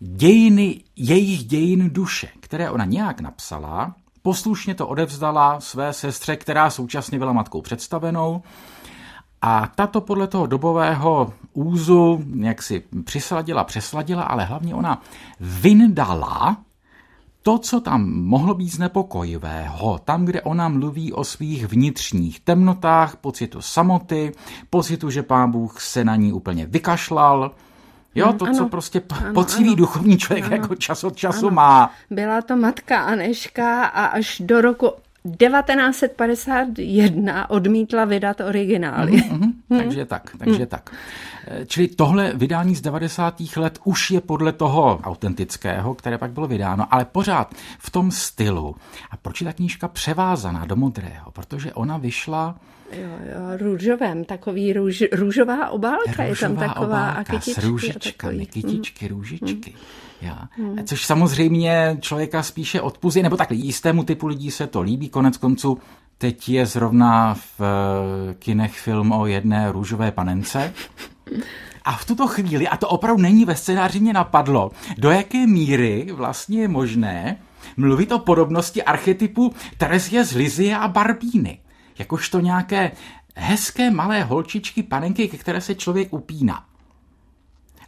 dějiny, 0.00 0.80
jejich 0.96 1.44
dějin 1.44 1.90
duše, 1.90 2.28
které 2.40 2.70
ona 2.70 2.84
nějak 2.84 3.20
napsala, 3.20 3.94
poslušně 4.22 4.74
to 4.74 4.88
odevzdala 4.88 5.60
své 5.60 5.92
sestře, 5.92 6.36
která 6.36 6.70
současně 6.70 7.18
byla 7.18 7.32
matkou 7.32 7.62
představenou, 7.62 8.42
a 9.42 9.66
tato 9.74 10.00
podle 10.00 10.26
toho 10.26 10.46
dobového 10.46 11.32
úzu 11.52 12.24
jak 12.40 12.62
si 12.62 12.82
přisladila, 13.04 13.64
přesladila, 13.64 14.22
ale 14.22 14.44
hlavně 14.44 14.74
ona 14.74 15.02
vyndala 15.40 16.56
to, 17.42 17.58
co 17.58 17.80
tam 17.80 18.12
mohlo 18.12 18.54
být 18.54 18.68
znepokojivého, 18.68 19.98
tam, 20.04 20.24
kde 20.24 20.42
ona 20.42 20.68
mluví 20.68 21.12
o 21.12 21.24
svých 21.24 21.66
vnitřních 21.66 22.40
temnotách, 22.40 23.16
pocitu 23.16 23.62
samoty, 23.62 24.32
pocitu, 24.70 25.10
že 25.10 25.22
pán 25.22 25.50
Bůh 25.50 25.80
se 25.80 26.04
na 26.04 26.16
ní 26.16 26.32
úplně 26.32 26.66
vykašlal, 26.66 27.50
Jo, 28.14 28.32
to, 28.32 28.44
ano, 28.44 28.54
co 28.54 28.68
prostě 28.68 29.02
ano, 29.10 29.34
poctivý 29.34 29.68
ano, 29.68 29.76
duchovní 29.76 30.18
člověk 30.18 30.44
ano, 30.44 30.56
jako 30.56 30.74
čas 30.74 31.04
od 31.04 31.16
času 31.16 31.46
ano. 31.46 31.54
má. 31.54 31.90
Byla 32.10 32.42
to 32.42 32.56
matka 32.56 33.00
Aneška 33.00 33.84
a 33.84 34.06
až 34.06 34.42
do 34.44 34.60
roku 34.60 34.92
1951 35.38 37.50
odmítla 37.50 38.04
vydat 38.04 38.40
originály. 38.40 39.12
Mm-hmm, 39.12 39.52
mm, 39.70 39.78
takže 39.78 40.04
tak, 40.04 40.30
takže 40.38 40.60
mm. 40.60 40.66
tak. 40.66 40.90
Čili 41.66 41.88
tohle 41.88 42.32
vydání 42.34 42.74
z 42.74 42.80
90. 42.80 43.34
let 43.56 43.78
už 43.84 44.10
je 44.10 44.20
podle 44.20 44.52
toho 44.52 45.00
autentického, 45.02 45.94
které 45.94 46.18
pak 46.18 46.30
bylo 46.30 46.46
vydáno, 46.46 46.86
ale 46.90 47.04
pořád 47.04 47.54
v 47.78 47.90
tom 47.90 48.10
stylu. 48.10 48.76
A 49.10 49.16
proč 49.16 49.40
je 49.40 49.44
ta 49.44 49.52
knížka 49.52 49.88
převázaná 49.88 50.64
do 50.64 50.76
modrého? 50.76 51.30
Protože 51.30 51.72
ona 51.72 51.96
vyšla 51.96 52.54
Jo, 52.92 53.08
jo, 53.08 53.56
růžovém, 53.56 54.24
takový 54.24 54.72
růž, 54.72 55.04
růžová 55.12 55.70
obálka 55.70 56.04
růžová 56.06 56.24
je 56.24 56.36
tam 56.36 56.56
taková. 56.56 56.86
Obálka, 56.86 57.20
a 57.20 57.24
kytičky. 57.24 57.60
S 57.60 57.64
růžičkami, 57.64 58.46
kytičky, 58.46 59.04
mm. 59.04 59.16
růžičky. 59.16 59.70
Mm. 59.70 59.78
Já. 60.20 60.48
Mm. 60.58 60.84
Což 60.84 61.04
samozřejmě 61.04 61.96
člověka 62.00 62.42
spíše 62.42 62.80
odpuzí, 62.80 63.22
nebo 63.22 63.36
takhle 63.36 63.56
jistému 63.56 64.04
typu 64.04 64.26
lidí 64.26 64.50
se 64.50 64.66
to 64.66 64.80
líbí, 64.80 65.08
konec 65.08 65.36
konců 65.36 65.78
teď 66.18 66.48
je 66.48 66.66
zrovna 66.66 67.34
v 67.34 67.60
eh, 67.60 68.34
kinech 68.34 68.78
film 68.78 69.12
o 69.12 69.26
jedné 69.26 69.72
růžové 69.72 70.12
panence. 70.12 70.74
A 71.84 71.96
v 71.96 72.04
tuto 72.04 72.26
chvíli, 72.26 72.68
a 72.68 72.76
to 72.76 72.88
opravdu 72.88 73.22
není 73.22 73.44
ve 73.44 73.56
scénáři, 73.56 74.00
mě 74.00 74.12
napadlo, 74.12 74.70
do 74.98 75.10
jaké 75.10 75.46
míry 75.46 76.06
vlastně 76.12 76.60
je 76.60 76.68
možné 76.68 77.36
mluvit 77.76 78.12
o 78.12 78.18
podobnosti 78.18 78.82
archetypu 78.82 79.54
Terezie 79.76 80.24
z 80.24 80.32
Lizie 80.32 80.76
a 80.76 80.88
Barbíny 80.88 81.58
jakožto 81.98 82.40
nějaké 82.40 82.90
hezké 83.36 83.90
malé 83.90 84.22
holčičky, 84.22 84.82
panenky, 84.82 85.28
ke 85.28 85.36
které 85.36 85.60
se 85.60 85.74
člověk 85.74 86.12
upíná. 86.12 86.64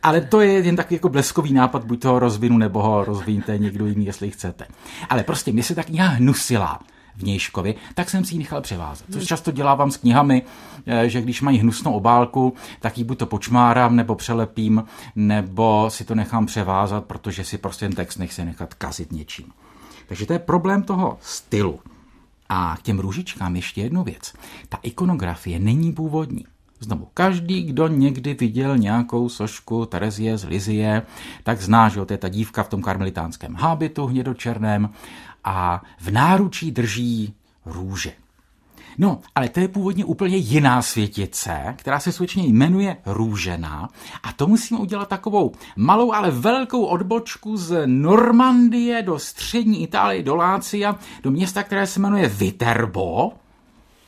Ale 0.03 0.21
to 0.21 0.41
je 0.41 0.53
jen 0.53 0.77
takový 0.77 0.95
jako 0.95 1.09
bleskový 1.09 1.53
nápad, 1.53 1.85
buď 1.85 2.01
toho 2.01 2.19
rozvinu, 2.19 2.59
nebo 2.59 2.83
ho 2.83 3.05
rozvíjíte 3.05 3.59
někdo 3.59 3.87
jiný, 3.87 4.07
jestli 4.07 4.31
chcete. 4.31 4.67
Ale 5.09 5.25
prostě 5.25 5.53
mě 5.53 5.63
se 5.63 5.75
tak 5.75 5.89
nějak 5.89 6.13
hnusila 6.13 6.81
v 7.17 7.23
Nějškovi, 7.23 7.75
tak 7.95 8.11
jsem 8.11 8.25
si 8.25 8.35
ji 8.35 8.39
nechal 8.39 8.61
převázat. 8.61 9.07
Což 9.13 9.25
často 9.25 9.51
dělávám 9.51 9.91
s 9.91 9.97
knihami, 9.97 10.43
eh, 10.87 11.09
že 11.09 11.23
když 11.23 11.43
mají 11.43 11.59
hnusnou 11.59 11.93
obálku, 11.93 12.55
tak 12.81 12.99
ji 12.99 13.05
buď 13.05 13.19
to 13.19 13.27
počmárám, 13.27 13.97
nebo 13.97 14.15
přelepím, 14.15 14.85
nebo 15.17 15.87
si 15.89 16.05
to 16.05 16.15
nechám 16.15 16.47
převázat, 16.47 17.05
protože 17.05 17.45
si 17.45 17.59
prostě 17.59 17.85
ten 17.85 17.95
text 17.95 18.19
nechci 18.19 18.45
nechat 18.45 18.75
kazit 18.75 19.13
něčím. 19.13 19.47
Takže 20.09 20.27
to 20.27 20.33
je 20.33 20.39
problém 20.39 20.83
toho 20.83 21.19
stylu. 21.21 21.81
A 22.53 22.77
k 22.77 22.83
těm 22.83 22.99
růžičkám 22.99 23.57
ještě 23.57 23.81
jednu 23.81 24.05
věc. 24.05 24.33
Ta 24.69 24.79
ikonografie 24.83 25.59
není 25.59 25.93
původní. 25.93 26.45
Znovu, 26.81 27.09
každý, 27.15 27.63
kdo 27.63 27.89
někdy 27.89 28.35
viděl 28.35 28.79
nějakou 28.79 29.29
sošku 29.29 29.87
Terezie 29.87 30.39
z 30.39 30.45
Lizie, 30.45 31.03
tak 31.43 31.61
zná, 31.61 31.89
že 31.89 32.05
to 32.05 32.13
je 32.13 32.19
ta 32.19 32.29
dívka 32.29 32.63
v 32.63 32.69
tom 32.69 32.83
karmelitánském 32.83 33.55
hábitu 33.55 34.07
hnědočerném 34.07 34.91
a 35.45 35.83
v 36.01 36.11
náručí 36.11 36.71
drží 36.71 37.35
růže. 37.67 38.13
No, 39.01 39.21
ale 39.35 39.49
to 39.49 39.61
je 39.61 39.69
původně 39.69 40.05
úplně 40.05 40.37
jiná 40.37 40.83
světice, 40.83 41.75
která 41.79 42.01
se 42.01 42.13
skutečně 42.13 42.47
jmenuje 42.47 42.97
Růžena 43.07 43.89
a 44.23 44.33
to 44.33 44.47
musíme 44.47 44.81
udělat 44.81 45.09
takovou 45.09 45.53
malou, 45.77 46.13
ale 46.13 46.31
velkou 46.31 46.85
odbočku 46.85 47.57
z 47.57 47.87
Normandie 47.87 49.03
do 49.03 49.19
střední 49.19 49.83
Itálie, 49.83 50.23
do 50.23 50.37
Lácia, 50.37 50.99
do 51.23 51.31
města, 51.31 51.63
které 51.63 51.87
se 51.87 52.01
jmenuje 52.01 52.29
Viterbo, 52.29 53.33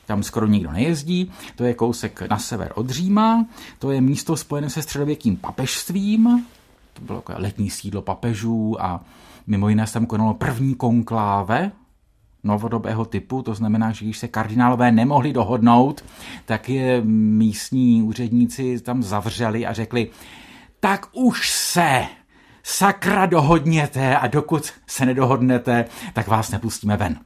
tam 0.05 0.23
skoro 0.23 0.47
nikdo 0.47 0.71
nejezdí, 0.71 1.31
to 1.55 1.63
je 1.63 1.73
kousek 1.73 2.21
na 2.29 2.37
sever 2.37 2.71
od 2.75 2.89
Říma, 2.89 3.45
to 3.79 3.91
je 3.91 4.01
místo 4.01 4.37
spojené 4.37 4.69
se 4.69 4.81
středověkým 4.81 5.37
papežstvím, 5.37 6.45
to 6.93 7.01
bylo 7.01 7.23
letní 7.35 7.69
sídlo 7.69 8.01
papežů 8.01 8.77
a 8.79 9.01
mimo 9.47 9.69
jiné 9.69 9.87
se 9.87 9.93
tam 9.93 10.05
konalo 10.05 10.33
první 10.33 10.75
konkláve 10.75 11.71
novodobého 12.43 13.05
typu, 13.05 13.41
to 13.41 13.53
znamená, 13.53 13.91
že 13.91 14.05
když 14.05 14.17
se 14.17 14.27
kardinálové 14.27 14.91
nemohli 14.91 15.33
dohodnout, 15.33 16.05
tak 16.45 16.69
je 16.69 17.01
místní 17.05 18.03
úředníci 18.03 18.79
tam 18.79 19.03
zavřeli 19.03 19.65
a 19.65 19.73
řekli, 19.73 20.09
tak 20.79 21.05
už 21.13 21.49
se 21.49 22.05
sakra 22.63 23.25
dohodněte 23.25 24.17
a 24.17 24.27
dokud 24.27 24.71
se 24.87 25.05
nedohodnete, 25.05 25.85
tak 26.13 26.27
vás 26.27 26.51
nepustíme 26.51 26.97
ven. 26.97 27.19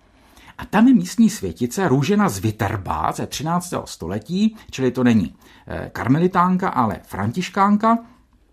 A 0.57 0.65
tam 0.65 0.87
je 0.87 0.93
místní 0.93 1.29
světice 1.29 1.87
Růžena 1.87 2.29
z 2.29 2.39
Viterba 2.39 3.11
ze 3.11 3.27
13. 3.27 3.73
století, 3.85 4.55
čili 4.71 4.91
to 4.91 5.03
není 5.03 5.35
eh, 5.67 5.89
karmelitánka, 5.93 6.69
ale 6.69 6.99
františkánka, 7.03 7.97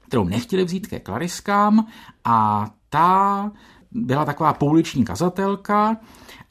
kterou 0.08 0.24
nechtěli 0.24 0.64
vzít 0.64 0.86
ke 0.86 1.00
klariskám 1.00 1.86
a 2.24 2.70
ta 2.88 3.50
byla 3.94 4.24
taková 4.24 4.52
pouliční 4.52 5.04
kazatelka 5.04 5.96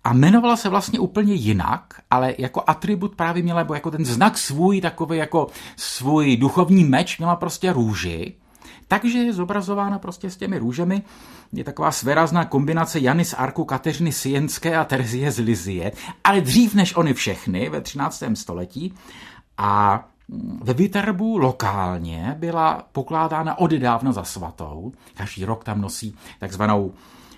a 0.03 0.13
jmenovala 0.13 0.55
se 0.55 0.69
vlastně 0.69 0.99
úplně 0.99 1.33
jinak, 1.33 1.93
ale 2.11 2.35
jako 2.37 2.63
atribut 2.67 3.15
právě 3.15 3.43
měla, 3.43 3.67
jako 3.73 3.91
ten 3.91 4.05
znak 4.05 4.37
svůj, 4.37 4.81
takový 4.81 5.17
jako 5.17 5.47
svůj 5.75 6.37
duchovní 6.37 6.83
meč, 6.83 7.17
měla 7.17 7.35
prostě 7.35 7.73
růži. 7.73 8.35
Takže 8.87 9.19
je 9.19 9.33
zobrazována 9.33 9.99
prostě 9.99 10.29
s 10.29 10.37
těmi 10.37 10.57
růžemi. 10.57 11.01
Je 11.53 11.63
taková 11.63 11.91
svérazná 11.91 12.45
kombinace 12.45 12.99
Jany 12.99 13.25
z 13.25 13.33
Arku, 13.33 13.65
Kateřiny 13.65 14.11
Sienské 14.11 14.77
a 14.77 14.85
Terezie 14.85 15.31
z 15.31 15.39
Lizie, 15.39 15.91
ale 16.23 16.41
dřív 16.41 16.73
než 16.73 16.95
oni 16.95 17.13
všechny 17.13 17.69
ve 17.69 17.81
13. 17.81 18.23
století. 18.33 18.93
A 19.57 20.03
ve 20.61 20.73
Viterbu 20.73 21.37
lokálně 21.37 22.35
byla 22.39 22.87
pokládána 22.91 23.57
oddávna 23.57 24.11
za 24.11 24.23
svatou. 24.23 24.91
Každý 25.13 25.45
rok 25.45 25.63
tam 25.63 25.81
nosí 25.81 26.15
takzvanou 26.39 26.93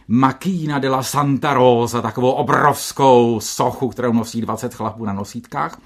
Makina 0.07 0.79
de 0.79 0.89
la 0.89 1.03
Santa 1.03 1.53
Rosa, 1.53 2.01
takovou 2.01 2.31
obrovskou 2.31 3.39
sochu, 3.39 3.89
kterou 3.89 4.13
nosí 4.13 4.41
20 4.41 4.73
chlapů 4.73 5.05
na 5.05 5.13
nosítkách, 5.13 5.81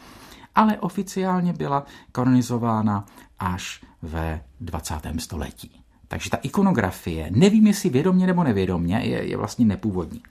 ale 0.55 0.77
oficiálně 0.77 1.53
byla 1.53 1.85
kanonizována 2.11 3.05
až 3.39 3.81
ve 4.01 4.43
20. 4.61 4.95
století. 5.19 5.81
Takže 6.07 6.29
ta 6.29 6.37
ikonografie, 6.37 7.29
nevím 7.31 7.67
jestli 7.67 7.89
vědomně 7.89 8.27
nebo 8.27 8.43
nevědomně, 8.43 8.95
je, 8.95 9.29
je 9.29 9.37
vlastně 9.37 9.65
nepůvodní. 9.65 10.23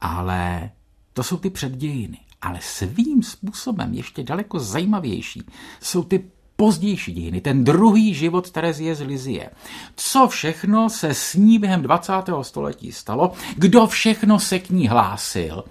Ale 0.00 0.70
to 1.12 1.22
jsou 1.22 1.36
ty 1.36 1.50
předdějiny. 1.50 2.18
Ale 2.42 2.58
svým 2.62 3.22
způsobem 3.22 3.94
ještě 3.94 4.22
daleko 4.22 4.58
zajímavější 4.58 5.46
jsou 5.80 6.04
ty 6.04 6.30
pozdější 6.62 7.12
dějiny, 7.12 7.40
ten 7.40 7.64
druhý 7.64 8.14
život 8.14 8.50
Terezie 8.50 8.94
z 8.94 9.00
Lizie. 9.00 9.50
Co 9.96 10.28
všechno 10.28 10.90
se 10.90 11.14
s 11.14 11.34
ní 11.34 11.58
během 11.58 11.82
20. 11.82 12.12
století 12.42 12.92
stalo, 12.92 13.32
kdo 13.56 13.86
všechno 13.86 14.40
se 14.40 14.58
k 14.58 14.70
ní 14.70 14.88
hlásil. 14.88 15.64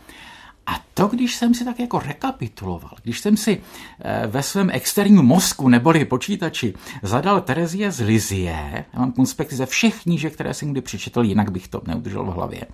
A 0.67 0.71
to, 0.93 1.07
když 1.07 1.35
jsem 1.35 1.53
si 1.53 1.65
tak 1.65 1.79
jako 1.79 1.99
rekapituloval, 1.99 2.91
když 3.03 3.19
jsem 3.19 3.37
si 3.37 3.61
eh, 3.99 4.27
ve 4.27 4.43
svém 4.43 4.69
externím 4.73 5.21
mozku 5.21 5.69
neboli 5.69 6.05
počítači 6.05 6.73
zadal 7.03 7.41
Terezie 7.41 7.91
z 7.91 7.99
Lizie, 7.99 8.85
já 8.93 8.99
mám 8.99 9.11
konspekty 9.11 9.55
ze 9.55 9.65
všech 9.65 10.03
knížek, 10.03 10.33
které 10.33 10.53
jsem 10.53 10.71
kdy 10.71 10.81
přečetl, 10.81 11.23
jinak 11.23 11.51
bych 11.51 11.67
to 11.67 11.81
neudržel 11.87 12.23
v 12.23 12.33
hlavě, 12.33 12.65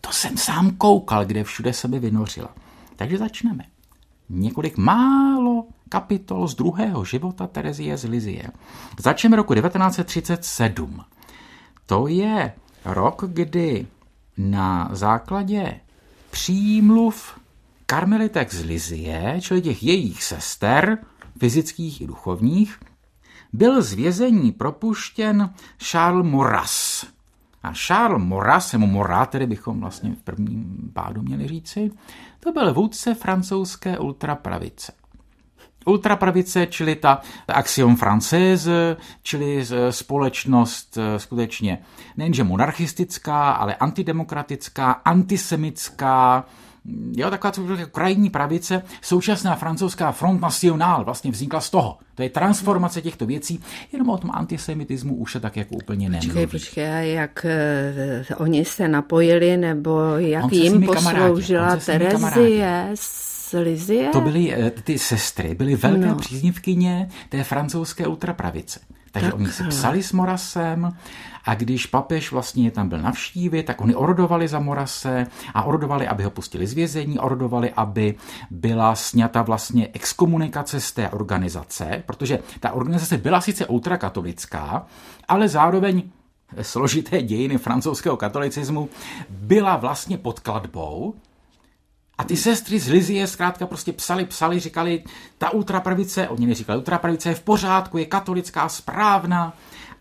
to 0.00 0.12
jsem 0.12 0.36
sám 0.36 0.70
koukal, 0.70 1.24
kde 1.24 1.44
všude 1.44 1.72
se 1.72 1.88
mi 1.88 1.98
vynořila. 1.98 2.48
Takže 2.96 3.18
začneme. 3.18 3.73
Několik 4.28 4.76
málo 4.76 5.66
kapitol 5.88 6.48
z 6.48 6.54
druhého 6.54 7.04
života 7.04 7.46
Terezie 7.46 7.96
z 7.96 8.04
Lizie. 8.04 8.44
Začneme 9.00 9.36
roku 9.36 9.54
1937. 9.54 11.00
To 11.86 12.08
je 12.08 12.52
rok, 12.84 13.24
kdy 13.26 13.86
na 14.38 14.88
základě 14.92 15.80
přímluv 16.30 17.40
karmelitek 17.86 18.54
z 18.54 18.64
Lizie, 18.64 19.36
čili 19.40 19.62
těch 19.62 19.82
jejich 19.82 20.22
sester, 20.24 20.98
fyzických 21.38 22.00
i 22.00 22.06
duchovních, 22.06 22.80
byl 23.52 23.82
z 23.82 23.92
vězení 23.92 24.52
propuštěn 24.52 25.54
Charles 25.78 26.26
Moras. 26.26 27.06
A 27.64 27.72
Charles 27.86 28.22
Moras, 28.22 28.72
nebo 28.72 28.86
Morat, 28.86 29.30
tedy 29.30 29.46
bychom 29.46 29.80
vlastně 29.80 30.10
v 30.10 30.22
prvním 30.22 30.90
pádu 30.92 31.22
měli 31.22 31.48
říci, 31.48 31.90
to 32.40 32.52
byl 32.52 32.74
vůdce 32.74 33.14
francouzské 33.14 33.98
ultrapravice. 33.98 34.92
Ultrapravice, 35.84 36.66
čili 36.66 36.96
ta 36.96 37.20
Axiom 37.48 37.96
Française, 37.96 38.96
čili 39.22 39.66
společnost 39.90 40.98
eh, 40.98 41.18
skutečně 41.18 41.78
nejenže 42.16 42.44
monarchistická, 42.44 43.52
ale 43.52 43.74
antidemokratická, 43.74 44.92
antisemická, 44.92 46.44
jo, 47.12 47.30
taková 47.30 47.52
krajní 47.92 48.30
pravice, 48.30 48.82
současná 49.02 49.56
francouzská 49.56 50.12
Front 50.12 50.40
National 50.40 51.04
vlastně 51.04 51.30
vznikla 51.30 51.60
z 51.60 51.70
toho. 51.70 51.98
To 52.14 52.22
je 52.22 52.30
transformace 52.30 53.02
těchto 53.02 53.26
věcí, 53.26 53.60
jenom 53.92 54.08
o 54.08 54.18
tom 54.18 54.30
antisemitismu 54.34 55.14
už 55.14 55.32
se 55.32 55.40
tak 55.40 55.56
jako 55.56 55.74
úplně 55.74 56.08
nemluví. 56.08 56.28
Počkej, 56.28 56.46
počkej, 56.46 57.12
jak 57.12 57.46
uh, 58.30 58.42
oni 58.42 58.64
se 58.64 58.88
napojili, 58.88 59.56
nebo 59.56 60.00
jak 60.16 60.52
jim 60.52 60.86
posloužila 60.86 61.76
Terezie 61.76 62.90
z 62.94 63.52
Lizie? 63.52 64.08
To 64.08 64.20
byly, 64.20 64.56
uh, 64.56 64.68
ty 64.70 64.98
sestry 64.98 65.54
byly 65.54 65.76
velké 65.76 66.06
no. 66.06 66.14
příznivkyně 66.14 67.08
té 67.28 67.44
francouzské 67.44 68.06
ultrapravice. 68.06 68.80
Takže 69.14 69.30
tak. 69.30 69.34
oni 69.40 69.48
si 69.48 69.64
psali 69.64 70.02
s 70.02 70.12
Morasem 70.12 70.92
a 71.44 71.54
když 71.54 71.86
papež 71.86 72.32
vlastně 72.32 72.70
tam 72.70 72.88
byl 72.88 72.98
navštívit, 72.98 73.62
tak 73.62 73.80
oni 73.80 73.94
orodovali 73.94 74.48
za 74.48 74.58
Morase 74.58 75.26
a 75.54 75.62
orodovali, 75.62 76.08
aby 76.08 76.24
ho 76.24 76.30
pustili 76.30 76.66
z 76.66 76.72
vězení, 76.72 77.18
orodovali, 77.18 77.72
aby 77.76 78.14
byla 78.50 78.94
sněta 78.94 79.42
vlastně 79.42 79.88
exkomunikace 79.92 80.80
z 80.80 80.92
té 80.92 81.08
organizace, 81.08 82.02
protože 82.06 82.38
ta 82.60 82.72
organizace 82.72 83.18
byla 83.18 83.40
sice 83.40 83.66
ultrakatolická, 83.66 84.86
ale 85.28 85.48
zároveň 85.48 86.02
složité 86.62 87.22
dějiny 87.22 87.58
francouzského 87.58 88.16
katolicismu 88.16 88.88
byla 89.30 89.76
vlastně 89.76 90.18
podkladbou 90.18 91.14
a 92.18 92.24
ty 92.24 92.36
sestry 92.36 92.80
z 92.80 92.88
Lizie 92.88 93.26
zkrátka 93.26 93.66
prostě 93.66 93.92
psali, 93.92 94.24
psali, 94.24 94.60
říkali, 94.60 95.04
ta 95.38 95.50
ultrapravice, 95.50 96.28
oni 96.28 96.46
neříkali, 96.46 96.78
ultrapravice 96.78 97.28
je 97.28 97.34
v 97.34 97.42
pořádku, 97.42 97.98
je 97.98 98.06
katolická, 98.06 98.68
správná. 98.68 99.52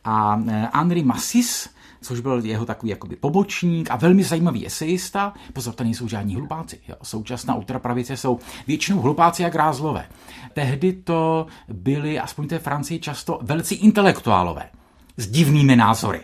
A 0.03 0.41
Henri 0.73 1.03
Massis, 1.03 1.69
což 2.01 2.19
byl 2.19 2.45
jeho 2.45 2.65
takový 2.65 2.89
jakoby 2.89 3.15
pobočník 3.15 3.91
a 3.91 3.95
velmi 3.95 4.23
zajímavý 4.23 4.65
esejista. 4.65 5.33
Pozor, 5.53 5.73
to 5.73 5.83
nejsou 5.83 6.07
žádní 6.07 6.35
hlupáci. 6.35 6.79
Jo. 6.87 6.95
Současná 7.03 7.55
ultrapravice 7.55 8.17
jsou 8.17 8.39
většinou 8.67 8.99
hlupáci 8.99 9.45
a 9.45 9.49
grázlové. 9.49 10.07
Tehdy 10.53 10.93
to 10.93 11.47
byli, 11.67 12.19
aspoň 12.19 12.47
té 12.47 12.59
Francii, 12.59 12.99
často 12.99 13.39
velcí 13.41 13.75
intelektuálové 13.75 14.69
s 15.17 15.27
divnými 15.27 15.75
názory. 15.75 16.23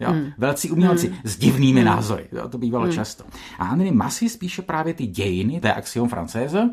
Jo? 0.00 0.10
Hmm. 0.10 0.32
Velcí 0.38 0.70
umělci 0.70 1.08
hmm. 1.08 1.18
s 1.24 1.36
divnými 1.36 1.80
hmm. 1.80 1.86
názory. 1.86 2.28
Jo? 2.32 2.48
To 2.48 2.58
bývalo 2.58 2.84
hmm. 2.84 2.94
často. 2.94 3.24
A 3.58 3.64
Henry 3.64 3.90
Massi 3.90 4.28
spíše 4.28 4.62
právě 4.62 4.94
ty 4.94 5.06
dějiny, 5.06 5.60
je 5.64 5.74
Axiom 5.74 6.08
Française, 6.08 6.70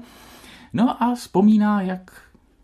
no 0.73 1.03
a 1.03 1.15
vzpomíná, 1.15 1.81
jak 1.81 2.11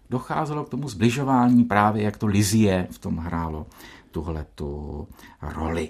docházelo 0.09 0.63
k 0.63 0.69
tomu 0.69 0.89
zbližování 0.89 1.63
právě, 1.63 2.03
jak 2.03 2.17
to 2.17 2.25
Lizie 2.25 2.87
v 2.91 2.99
tom 2.99 3.17
hrálo 3.17 3.67
tuhle 4.11 4.45
tu 4.55 5.07
roli. 5.41 5.89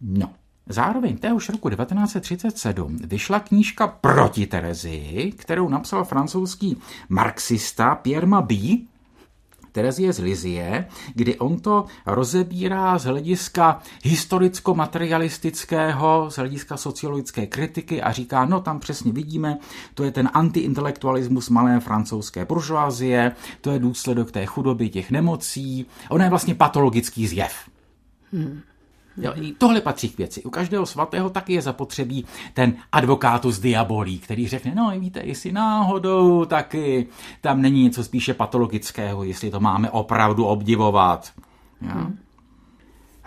No, 0.00 0.30
Zároveň 0.66 1.16
téhož 1.16 1.48
roku 1.48 1.70
1937 1.70 2.96
vyšla 2.96 3.40
knížka 3.40 3.86
Proti 3.86 4.46
Terezii, 4.46 5.32
kterou 5.32 5.68
napsal 5.68 6.04
francouzský 6.04 6.76
marxista 7.08 7.94
Pierre 7.94 8.26
Mabie, 8.26 8.78
Terezie 9.72 10.12
z 10.12 10.18
Lizie, 10.18 10.88
kdy 11.14 11.38
on 11.38 11.60
to 11.60 11.84
rozebírá 12.06 12.98
z 12.98 13.04
hlediska 13.04 13.82
historicko-materialistického, 14.04 16.30
z 16.30 16.36
hlediska 16.36 16.76
sociologické 16.76 17.46
kritiky 17.46 18.02
a 18.02 18.12
říká, 18.12 18.44
no 18.44 18.60
tam 18.60 18.80
přesně 18.80 19.12
vidíme, 19.12 19.58
to 19.94 20.04
je 20.04 20.10
ten 20.10 20.30
antiintelektualismus 20.32 21.48
malé 21.48 21.80
francouzské 21.80 22.44
buržoazie, 22.44 23.32
to 23.60 23.70
je 23.70 23.78
důsledek 23.78 24.30
té 24.30 24.46
chudoby, 24.46 24.88
těch 24.88 25.10
nemocí, 25.10 25.86
ono 26.10 26.24
je 26.24 26.30
vlastně 26.30 26.54
patologický 26.54 27.26
zjev. 27.26 27.52
Hmm. 28.32 28.60
Jo, 29.16 29.32
i 29.34 29.52
tohle 29.52 29.80
patří 29.80 30.08
k 30.08 30.18
věci. 30.18 30.42
U 30.42 30.50
každého 30.50 30.86
svatého 30.86 31.30
taky 31.30 31.52
je 31.52 31.62
zapotřebí 31.62 32.24
ten 32.54 32.74
advokátus 32.92 33.58
diabolí, 33.58 34.18
který 34.18 34.48
řekne, 34.48 34.74
no 34.74 34.92
víte, 34.98 35.20
jestli 35.24 35.52
náhodou 35.52 36.44
taky 36.44 37.06
tam 37.40 37.62
není 37.62 37.82
něco 37.82 38.04
spíše 38.04 38.34
patologického, 38.34 39.24
jestli 39.24 39.50
to 39.50 39.60
máme 39.60 39.90
opravdu 39.90 40.44
obdivovat. 40.44 41.32
Jo? 41.80 41.90
Hmm. 41.92 42.18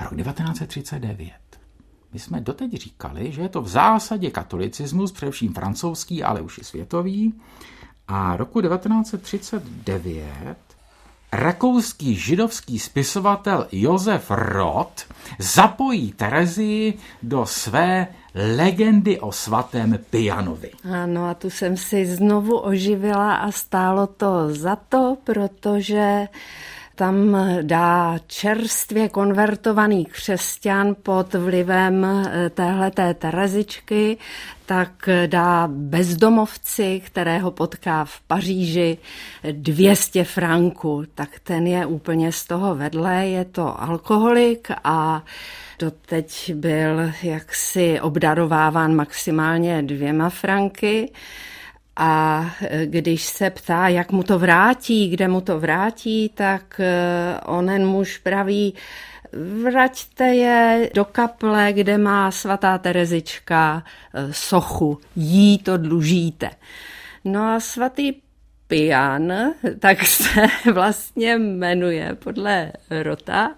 Rok 0.02 0.16
1939. 0.16 1.32
My 2.14 2.20
jsme 2.20 2.42
doteď 2.42 2.74
říkali, 2.74 3.32
že 3.32 3.42
je 3.42 3.50
to 3.50 3.62
v 3.62 3.68
zásadě 3.68 4.32
katolicismus, 4.32 5.12
především 5.12 5.54
francouzský, 5.54 6.24
ale 6.24 6.42
už 6.42 6.58
i 6.58 6.64
světový. 6.64 7.34
A 8.08 8.38
roku 8.38 8.62
1939 8.62 10.58
rakouský 11.32 12.16
židovský 12.16 12.80
spisovatel 12.80 13.68
Josef 13.72 14.32
Roth 14.32 15.04
zapojí 15.40 16.12
Terezii 16.12 16.94
do 17.24 17.46
své 17.46 18.08
legendy 18.56 19.20
o 19.20 19.32
svatém 19.32 20.00
Pianovi. 20.10 20.72
Ano, 20.92 21.26
a 21.26 21.34
tu 21.34 21.50
jsem 21.50 21.78
si 21.78 22.06
znovu 22.06 22.58
oživila 22.58 23.36
a 23.36 23.52
stálo 23.52 24.08
to 24.08 24.54
za 24.54 24.76
to, 24.76 25.18
protože 25.24 26.28
tam 26.96 27.38
dá 27.62 28.16
čerstvě 28.28 29.10
konvertovaný 29.10 30.06
křesťan 30.06 30.96
pod 31.04 31.34
vlivem 31.34 32.06
eh, 32.06 32.50
téhleté 32.50 33.14
Terezičky, 33.14 34.18
tak 34.66 35.10
dá 35.28 35.68
bezdomovci, 35.72 37.02
kterého 37.06 37.52
potká 37.52 38.06
v 38.06 38.22
Paříži, 38.28 38.98
200 39.52 40.24
franků. 40.24 41.04
Tak 41.16 41.30
ten 41.44 41.68
je 41.68 41.86
úplně 41.86 42.32
z 42.32 42.46
toho 42.46 42.76
vedle, 42.76 43.28
je 43.28 43.46
to 43.46 43.82
alkoholik 43.82 44.72
a 44.84 45.24
doteď 45.80 46.54
byl 46.54 47.12
jaksi 47.24 48.02
obdarováván 48.02 48.96
maximálně 48.96 49.82
dvěma 49.82 50.30
franky. 50.30 51.12
A 51.96 52.46
e, 52.62 52.86
když 52.86 53.24
se 53.24 53.50
ptá, 53.50 53.88
jak 53.88 54.12
mu 54.12 54.24
to 54.24 54.40
vrátí, 54.40 55.10
kde 55.10 55.28
mu 55.28 55.42
to 55.42 55.60
vrátí, 55.60 56.30
tak 56.30 56.80
e, 56.80 56.94
onen 57.46 57.86
muž 57.86 58.18
praví, 58.18 58.74
vraťte 59.64 60.26
je 60.26 60.90
do 60.94 61.06
kaple, 61.06 61.74
kde 61.74 61.98
má 61.98 62.32
svatá 62.32 62.78
Terezička 62.78 63.84
e, 64.14 64.34
sochu, 64.34 65.00
jí 65.16 65.58
to 65.58 65.78
dlužíte. 65.78 66.50
No 67.26 67.44
a 67.44 67.60
svatý 67.60 68.14
Pian, 68.68 69.34
tak 69.80 70.06
se 70.06 70.48
vlastně 70.74 71.38
jmenuje 71.38 72.16
podle 72.16 72.72
Rota, 72.90 73.56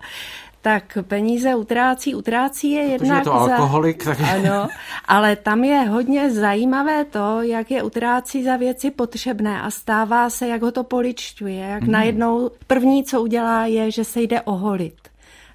tak 0.67 0.97
peníze 1.07 1.55
utrácí. 1.55 2.15
Utrácí 2.15 2.71
je 2.71 2.83
jednak... 2.83 3.17
je 3.17 3.23
to 3.23 3.33
alkoholik. 3.33 4.03
Za... 4.03 4.15
Tak... 4.15 4.27
Ano, 4.35 4.67
ale 5.05 5.35
tam 5.35 5.63
je 5.63 5.79
hodně 5.79 6.31
zajímavé 6.31 7.05
to, 7.05 7.41
jak 7.41 7.71
je 7.71 7.83
utrácí 7.83 8.43
za 8.43 8.55
věci 8.55 8.91
potřebné 8.91 9.61
a 9.61 9.71
stává 9.71 10.29
se, 10.29 10.47
jak 10.47 10.61
ho 10.61 10.71
to 10.71 10.83
poličťuje, 10.83 11.59
jak 11.59 11.83
mm. 11.83 11.91
najednou 11.91 12.51
první, 12.67 13.03
co 13.03 13.21
udělá, 13.21 13.65
je, 13.65 13.91
že 13.91 14.03
se 14.03 14.21
jde 14.21 14.41
oholit 14.41 14.97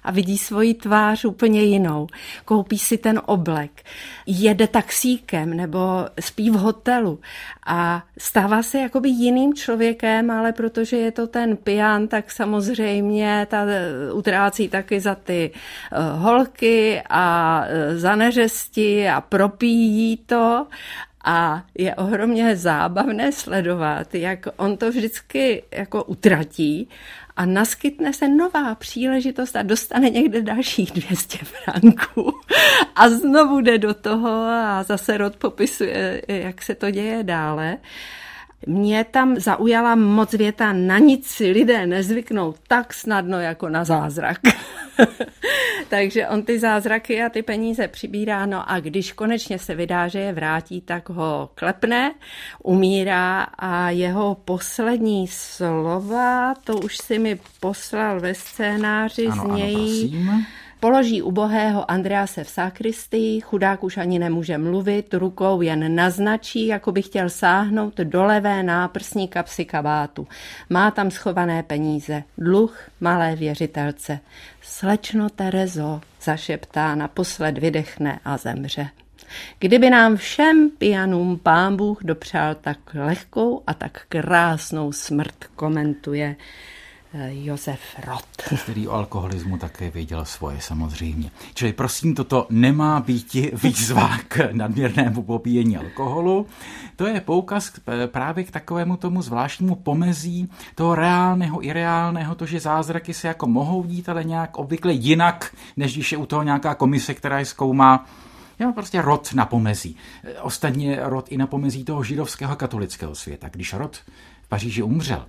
a 0.03 0.11
vidí 0.11 0.37
svoji 0.37 0.73
tvář 0.73 1.25
úplně 1.25 1.63
jinou. 1.63 2.07
Koupí 2.45 2.79
si 2.79 2.97
ten 2.97 3.21
oblek, 3.25 3.83
jede 4.25 4.67
taxíkem 4.67 5.57
nebo 5.57 5.79
spí 6.19 6.49
v 6.49 6.53
hotelu 6.53 7.19
a 7.65 8.03
stává 8.17 8.63
se 8.63 8.79
jakoby 8.79 9.09
jiným 9.09 9.53
člověkem, 9.53 10.31
ale 10.31 10.53
protože 10.53 10.97
je 10.97 11.11
to 11.11 11.27
ten 11.27 11.57
pijan, 11.57 12.07
tak 12.07 12.31
samozřejmě 12.31 13.47
ta 13.49 13.65
utrácí 14.13 14.69
taky 14.69 14.99
za 14.99 15.15
ty 15.15 15.51
eh, 15.53 15.97
holky 16.17 17.01
a 17.09 17.63
eh, 17.67 17.97
za 17.97 18.15
neřesti 18.15 19.09
a 19.09 19.21
propíjí 19.21 20.17
to 20.17 20.67
A 21.25 21.63
je 21.77 21.95
ohromně 21.95 22.55
zábavné 22.55 23.31
sledovat, 23.31 24.15
jak 24.15 24.47
on 24.55 24.77
to 24.77 24.89
vždycky 24.91 25.63
jako 25.71 26.03
utratí 26.03 26.89
a 27.35 27.45
naskytne 27.45 28.13
se 28.13 28.27
nová 28.27 28.75
příležitost 28.75 29.55
a 29.55 29.61
dostane 29.61 30.09
někde 30.09 30.41
dalších 30.41 30.91
200 30.91 31.37
franků 31.37 32.39
a 32.95 33.09
znovu 33.09 33.61
jde 33.61 33.77
do 33.77 33.93
toho 33.93 34.29
a 34.45 34.83
zase 34.83 35.17
Rod 35.17 35.35
popisuje, 35.35 36.21
jak 36.27 36.61
se 36.61 36.75
to 36.75 36.91
děje 36.91 37.23
dále. 37.23 37.77
Mě 38.67 39.03
tam 39.03 39.35
zaujala 39.39 39.95
moc 39.95 40.33
věta, 40.33 40.73
na 40.73 40.97
nic 40.97 41.27
si 41.27 41.51
lidé 41.51 41.87
nezvyknou 41.87 42.53
tak 42.67 42.93
snadno 42.93 43.39
jako 43.39 43.69
na 43.69 43.83
zázrak. 43.83 44.39
Takže 45.89 46.27
on 46.27 46.43
ty 46.43 46.59
zázraky 46.59 47.23
a 47.23 47.29
ty 47.29 47.43
peníze 47.43 47.87
přibírá, 47.87 48.45
no 48.45 48.69
a 48.71 48.79
když 48.79 49.11
konečně 49.11 49.59
se 49.59 49.75
vydá, 49.75 50.07
že 50.07 50.19
je 50.19 50.33
vrátí, 50.33 50.81
tak 50.81 51.09
ho 51.09 51.49
klepne, 51.55 52.13
umírá 52.63 53.41
a 53.43 53.89
jeho 53.89 54.35
poslední 54.35 55.27
slova, 55.27 56.53
to 56.63 56.77
už 56.77 56.97
si 56.97 57.19
mi 57.19 57.39
poslal 57.59 58.19
ve 58.19 58.33
scénáři, 58.33 59.27
ano, 59.27 59.43
z 59.43 59.47
něj... 59.47 59.75
Ano, 59.75 59.83
prosím. 59.83 60.45
Položí 60.83 61.21
ubohého 61.21 61.91
Andrease 61.91 62.43
v 62.43 62.49
sakristii, 62.49 63.41
chudák 63.41 63.83
už 63.83 63.97
ani 63.97 64.19
nemůže 64.19 64.57
mluvit, 64.57 65.13
rukou 65.13 65.61
jen 65.61 65.95
naznačí, 65.95 66.67
jako 66.67 66.91
by 66.91 67.01
chtěl 67.01 67.29
sáhnout 67.29 67.97
do 67.97 68.23
levé 68.23 68.63
náprsní 68.63 69.27
kapsy 69.27 69.65
kabátu. 69.65 70.27
Má 70.69 70.91
tam 70.91 71.11
schované 71.11 71.63
peníze, 71.63 72.23
dluh 72.37 72.79
malé 73.01 73.35
věřitelce. 73.35 74.19
Slečno 74.61 75.29
Terezo, 75.29 76.01
zašeptá, 76.21 76.95
naposled 76.95 77.57
vydechne 77.57 78.19
a 78.25 78.37
zemře. 78.37 78.87
Kdyby 79.59 79.89
nám 79.89 80.15
všem 80.15 80.69
pianům 80.77 81.39
pán 81.43 81.75
Bůh 81.75 82.03
dopřál 82.03 82.55
tak 82.55 82.77
lehkou 82.93 83.63
a 83.67 83.73
tak 83.73 84.01
krásnou 84.09 84.91
smrt, 84.91 85.45
komentuje 85.55 86.35
Josef 87.29 87.79
Rot. 88.07 88.59
Který 88.63 88.87
o 88.87 88.91
alkoholismu 88.91 89.57
také 89.57 89.89
věděl 89.89 90.25
svoje 90.25 90.61
samozřejmě. 90.61 91.31
Čili 91.53 91.73
prosím, 91.73 92.15
toto 92.15 92.47
nemá 92.49 92.99
být 92.99 93.33
výzva 93.63 94.17
k 94.27 94.51
nadměrnému 94.51 95.23
popíjení 95.23 95.77
alkoholu. 95.77 96.47
To 96.95 97.07
je 97.07 97.21
poukaz 97.21 97.71
právě 98.05 98.43
k 98.43 98.51
takovému 98.51 98.97
tomu 98.97 99.21
zvláštnímu 99.21 99.75
pomezí 99.75 100.49
toho 100.75 100.95
reálného 100.95 101.65
i 101.65 101.73
reálného, 101.73 102.35
to, 102.35 102.45
že 102.45 102.59
zázraky 102.59 103.13
se 103.13 103.27
jako 103.27 103.47
mohou 103.47 103.83
dít, 103.83 104.09
ale 104.09 104.23
nějak 104.23 104.57
obvykle 104.57 104.93
jinak, 104.93 105.55
než 105.77 105.93
když 105.93 106.11
je 106.11 106.17
u 106.17 106.25
toho 106.25 106.43
nějaká 106.43 106.75
komise, 106.75 107.13
která 107.13 107.39
je 107.39 107.45
zkoumá 107.45 108.05
je 108.59 108.71
prostě 108.73 109.01
rod 109.01 109.33
na 109.33 109.45
pomezí. 109.45 109.95
Ostatně 110.41 110.99
rod 111.01 111.25
i 111.29 111.37
na 111.37 111.47
pomezí 111.47 111.83
toho 111.83 112.03
židovského 112.03 112.55
katolického 112.55 113.15
světa. 113.15 113.49
Když 113.51 113.73
rod 113.73 113.95
v 114.43 114.47
Paříži 114.49 114.81
umřel, 114.81 115.25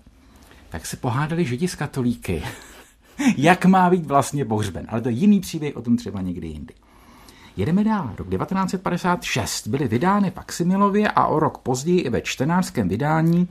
tak 0.75 0.87
se 0.87 0.97
pohádali 0.97 1.45
židi 1.45 1.69
s 1.69 1.75
katolíky, 1.75 2.43
jak 3.37 3.65
má 3.65 3.91
být 3.91 4.07
vlastně 4.07 4.45
pohřben. 4.45 4.87
Ale 4.89 5.01
to 5.01 5.09
je 5.09 5.15
jiný 5.15 5.41
příběh, 5.41 5.77
o 5.77 5.83
tom 5.83 5.97
třeba 5.97 6.21
někdy 6.21 6.47
jindy. 6.47 6.75
Jedeme 7.57 7.85
dál. 7.85 8.15
Rok 8.19 8.31
1956 8.31 9.69
byly 9.69 9.89
vydány 9.89 10.31
Faximilově 10.31 11.09
a 11.09 11.27
o 11.27 11.39
rok 11.39 11.59
později 11.59 12.01
i 12.01 12.11
ve 12.11 12.21
čtenářském 12.21 12.89
vydání 12.89 13.49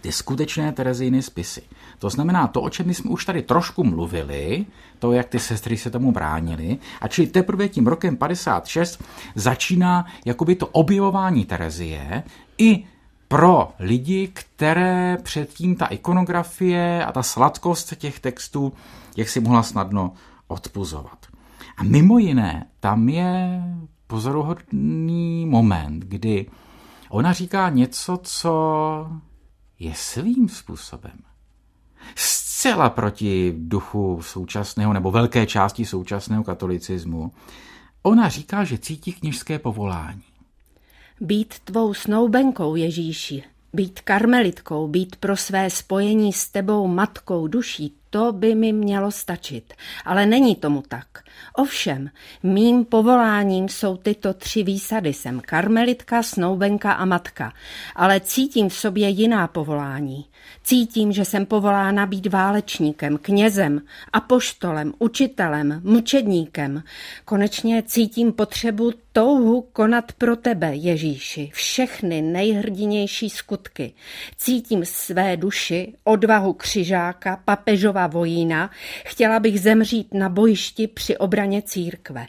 ty 0.00 0.12
skutečné 0.12 0.72
Terezíny 0.72 1.22
spisy. 1.22 1.62
To 1.98 2.10
znamená 2.10 2.46
to, 2.46 2.62
o 2.62 2.70
čem 2.70 2.94
jsme 2.94 3.10
už 3.10 3.24
tady 3.24 3.42
trošku 3.42 3.84
mluvili, 3.84 4.66
to, 4.98 5.12
jak 5.12 5.28
ty 5.28 5.38
sestry 5.38 5.76
se 5.76 5.90
tomu 5.90 6.12
bránili, 6.12 6.78
a 7.00 7.08
čili 7.08 7.26
teprve 7.26 7.68
tím 7.68 7.86
rokem 7.86 8.16
56 8.16 9.04
začíná 9.34 10.06
jakoby 10.24 10.54
to 10.54 10.66
objevování 10.66 11.44
Terezie 11.44 12.22
i 12.58 12.84
pro 13.28 13.72
lidi, 13.78 14.28
které 14.32 15.18
předtím 15.22 15.76
ta 15.76 15.86
ikonografie 15.86 17.04
a 17.04 17.12
ta 17.12 17.22
sladkost 17.22 17.94
těch 17.96 18.20
textů, 18.20 18.72
jak 19.16 19.28
si 19.28 19.40
mohla 19.40 19.62
snadno 19.62 20.12
odpuzovat. 20.48 21.26
A 21.76 21.82
mimo 21.82 22.18
jiné, 22.18 22.66
tam 22.80 23.08
je 23.08 23.62
pozoruhodný 24.06 25.46
moment, 25.46 26.04
kdy 26.04 26.46
ona 27.08 27.32
říká 27.32 27.68
něco, 27.68 28.18
co 28.22 28.52
je 29.78 29.94
svým 29.94 30.48
způsobem 30.48 31.18
zcela 32.14 32.90
proti 32.90 33.54
duchu 33.58 34.22
současného 34.22 34.92
nebo 34.92 35.10
velké 35.10 35.46
části 35.46 35.84
současného 35.84 36.44
katolicismu. 36.44 37.32
Ona 38.02 38.28
říká, 38.28 38.64
že 38.64 38.78
cítí 38.78 39.12
kněžské 39.12 39.58
povolání. 39.58 40.22
Být 41.20 41.54
tvou 41.64 41.94
snoubenkou, 41.94 42.76
Ježíši, 42.76 43.44
být 43.72 44.00
karmelitkou, 44.00 44.88
být 44.88 45.16
pro 45.16 45.36
své 45.36 45.70
spojení 45.70 46.32
s 46.32 46.48
tebou 46.48 46.86
matkou 46.86 47.46
duší, 47.46 47.94
to 48.10 48.32
by 48.32 48.54
mi 48.54 48.72
mělo 48.72 49.10
stačit. 49.10 49.74
Ale 50.04 50.26
není 50.26 50.56
tomu 50.56 50.82
tak. 50.88 51.23
Ovšem, 51.54 52.10
mým 52.42 52.84
povoláním 52.84 53.68
jsou 53.68 53.96
tyto 53.96 54.34
tři 54.34 54.62
výsady. 54.62 55.12
Jsem 55.12 55.40
karmelitka, 55.40 56.22
snoubenka 56.22 56.92
a 56.92 57.04
matka. 57.04 57.52
Ale 57.96 58.20
cítím 58.20 58.68
v 58.68 58.74
sobě 58.74 59.08
jiná 59.08 59.46
povolání. 59.46 60.26
Cítím, 60.62 61.12
že 61.12 61.24
jsem 61.24 61.46
povolána 61.46 62.06
být 62.06 62.26
válečníkem, 62.26 63.18
knězem, 63.18 63.80
apoštolem, 64.12 64.92
učitelem, 64.98 65.80
mučedníkem. 65.84 66.82
Konečně 67.24 67.82
cítím 67.82 68.32
potřebu 68.32 68.92
touhu 69.12 69.60
konat 69.72 70.12
pro 70.12 70.36
tebe, 70.36 70.74
Ježíši, 70.74 71.50
všechny 71.52 72.22
nejhrdinější 72.22 73.30
skutky. 73.30 73.92
Cítím 74.36 74.84
své 74.84 75.36
duši, 75.36 75.94
odvahu 76.04 76.52
křižáka, 76.52 77.40
papežova 77.44 78.06
vojína, 78.06 78.70
chtěla 79.04 79.40
bych 79.40 79.60
zemřít 79.60 80.14
na 80.14 80.28
bojišti 80.28 80.86
při 80.86 81.16
obraně 81.24 81.62
církve. 81.62 82.26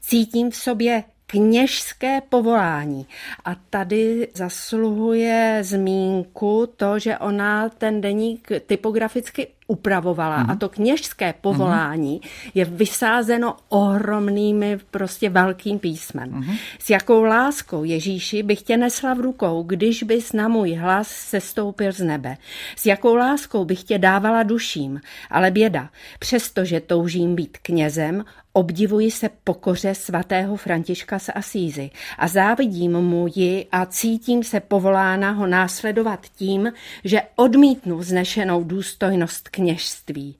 Cítím 0.00 0.50
v 0.50 0.56
sobě 0.56 1.04
kněžské 1.26 2.20
povolání. 2.28 3.06
A 3.44 3.54
tady 3.70 4.28
zasluhuje 4.34 5.58
zmínku 5.62 6.68
to, 6.76 6.98
že 6.98 7.18
ona 7.18 7.68
ten 7.68 8.00
deník 8.00 8.48
typograficky 8.66 9.46
upravovala. 9.66 10.44
Mm-hmm. 10.44 10.50
A 10.50 10.56
to 10.56 10.68
kněžské 10.68 11.34
povolání 11.40 12.20
mm-hmm. 12.20 12.50
je 12.54 12.64
vysázeno 12.64 13.56
ohromnými, 13.68 14.78
prostě 14.90 15.30
velkým 15.30 15.78
písmem. 15.78 16.30
Mm-hmm. 16.30 16.58
S 16.78 16.90
jakou 16.90 17.22
láskou, 17.22 17.84
Ježíši, 17.84 18.42
bych 18.42 18.62
tě 18.62 18.76
nesla 18.76 19.14
v 19.14 19.20
rukou, 19.20 19.62
když 19.62 20.02
bys 20.02 20.32
na 20.32 20.48
můj 20.48 20.74
hlas 20.74 21.08
sestoupil 21.08 21.92
z 21.92 22.00
nebe. 22.00 22.36
S 22.76 22.86
jakou 22.86 23.14
láskou 23.14 23.64
bych 23.64 23.82
tě 23.82 23.98
dávala 23.98 24.42
duším. 24.42 25.00
Ale 25.30 25.50
běda, 25.50 25.90
přestože 26.18 26.80
toužím 26.80 27.34
být 27.34 27.58
knězem, 27.62 28.24
obdivuji 28.56 29.10
se 29.10 29.30
pokoře 29.44 29.94
svatého 29.94 30.56
Františka 30.56 31.18
z 31.18 31.30
Asízy 31.34 31.90
a 32.18 32.28
závidím 32.28 32.92
mu 32.92 33.26
ji 33.34 33.66
a 33.72 33.86
cítím 33.86 34.44
se 34.44 34.60
povolána 34.60 35.30
ho 35.30 35.46
následovat 35.46 36.26
tím, 36.36 36.72
že 37.04 37.22
odmítnu 37.36 37.98
vznešenou 37.98 38.64
důstojnost 38.64 39.48
kněžství. 39.48 40.36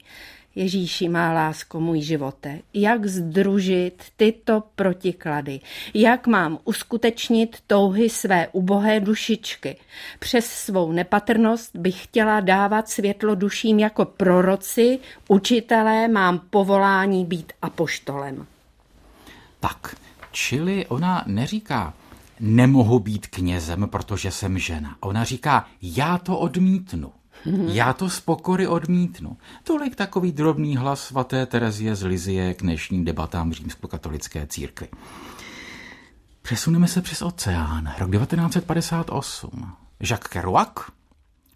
Ježíši 0.57 1.09
má 1.09 1.33
lásko 1.33 1.79
můj 1.79 2.01
živote, 2.01 2.59
jak 2.73 3.05
združit 3.05 4.03
tyto 4.17 4.63
protiklady, 4.75 5.59
jak 5.93 6.27
mám 6.27 6.59
uskutečnit 6.63 7.57
touhy 7.67 8.09
své 8.09 8.47
ubohé 8.47 8.99
dušičky. 8.99 9.77
Přes 10.19 10.45
svou 10.45 10.91
nepatrnost 10.91 11.75
bych 11.75 12.03
chtěla 12.03 12.39
dávat 12.39 12.89
světlo 12.89 13.35
duším 13.35 13.79
jako 13.79 14.05
proroci, 14.05 14.99
učitelé, 15.27 16.07
mám 16.07 16.39
povolání 16.49 17.25
být 17.25 17.53
apoštolem. 17.61 18.45
Tak, 19.59 19.95
čili 20.31 20.85
ona 20.85 21.23
neříká, 21.27 21.93
nemohu 22.39 22.99
být 22.99 23.27
knězem, 23.27 23.87
protože 23.89 24.31
jsem 24.31 24.59
žena. 24.59 24.95
Ona 24.99 25.23
říká, 25.23 25.67
já 25.81 26.17
to 26.17 26.37
odmítnu. 26.37 27.11
Já 27.67 27.93
to 27.93 28.09
z 28.09 28.19
pokory 28.19 28.67
odmítnu. 28.67 29.37
Tolik 29.63 29.95
takový 29.95 30.31
drobný 30.31 30.77
hlas 30.77 31.03
svaté 31.03 31.45
Terezie 31.45 31.95
z 31.95 32.03
Lizie 32.03 32.53
k 32.53 32.61
dnešním 32.61 33.05
debatám 33.05 33.53
římskokatolické 33.53 34.47
církvi. 34.47 34.87
Přesuneme 36.41 36.87
se 36.87 37.01
přes 37.01 37.21
oceán. 37.21 37.93
Rok 37.99 38.11
1958. 38.11 39.71
Jacques 39.99 40.27
Kerouac, 40.27 40.73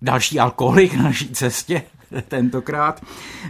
další 0.01 0.39
alkoholik 0.39 0.93
na 0.93 1.03
naší 1.03 1.29
cestě, 1.29 1.83
tentokrát, 2.27 3.03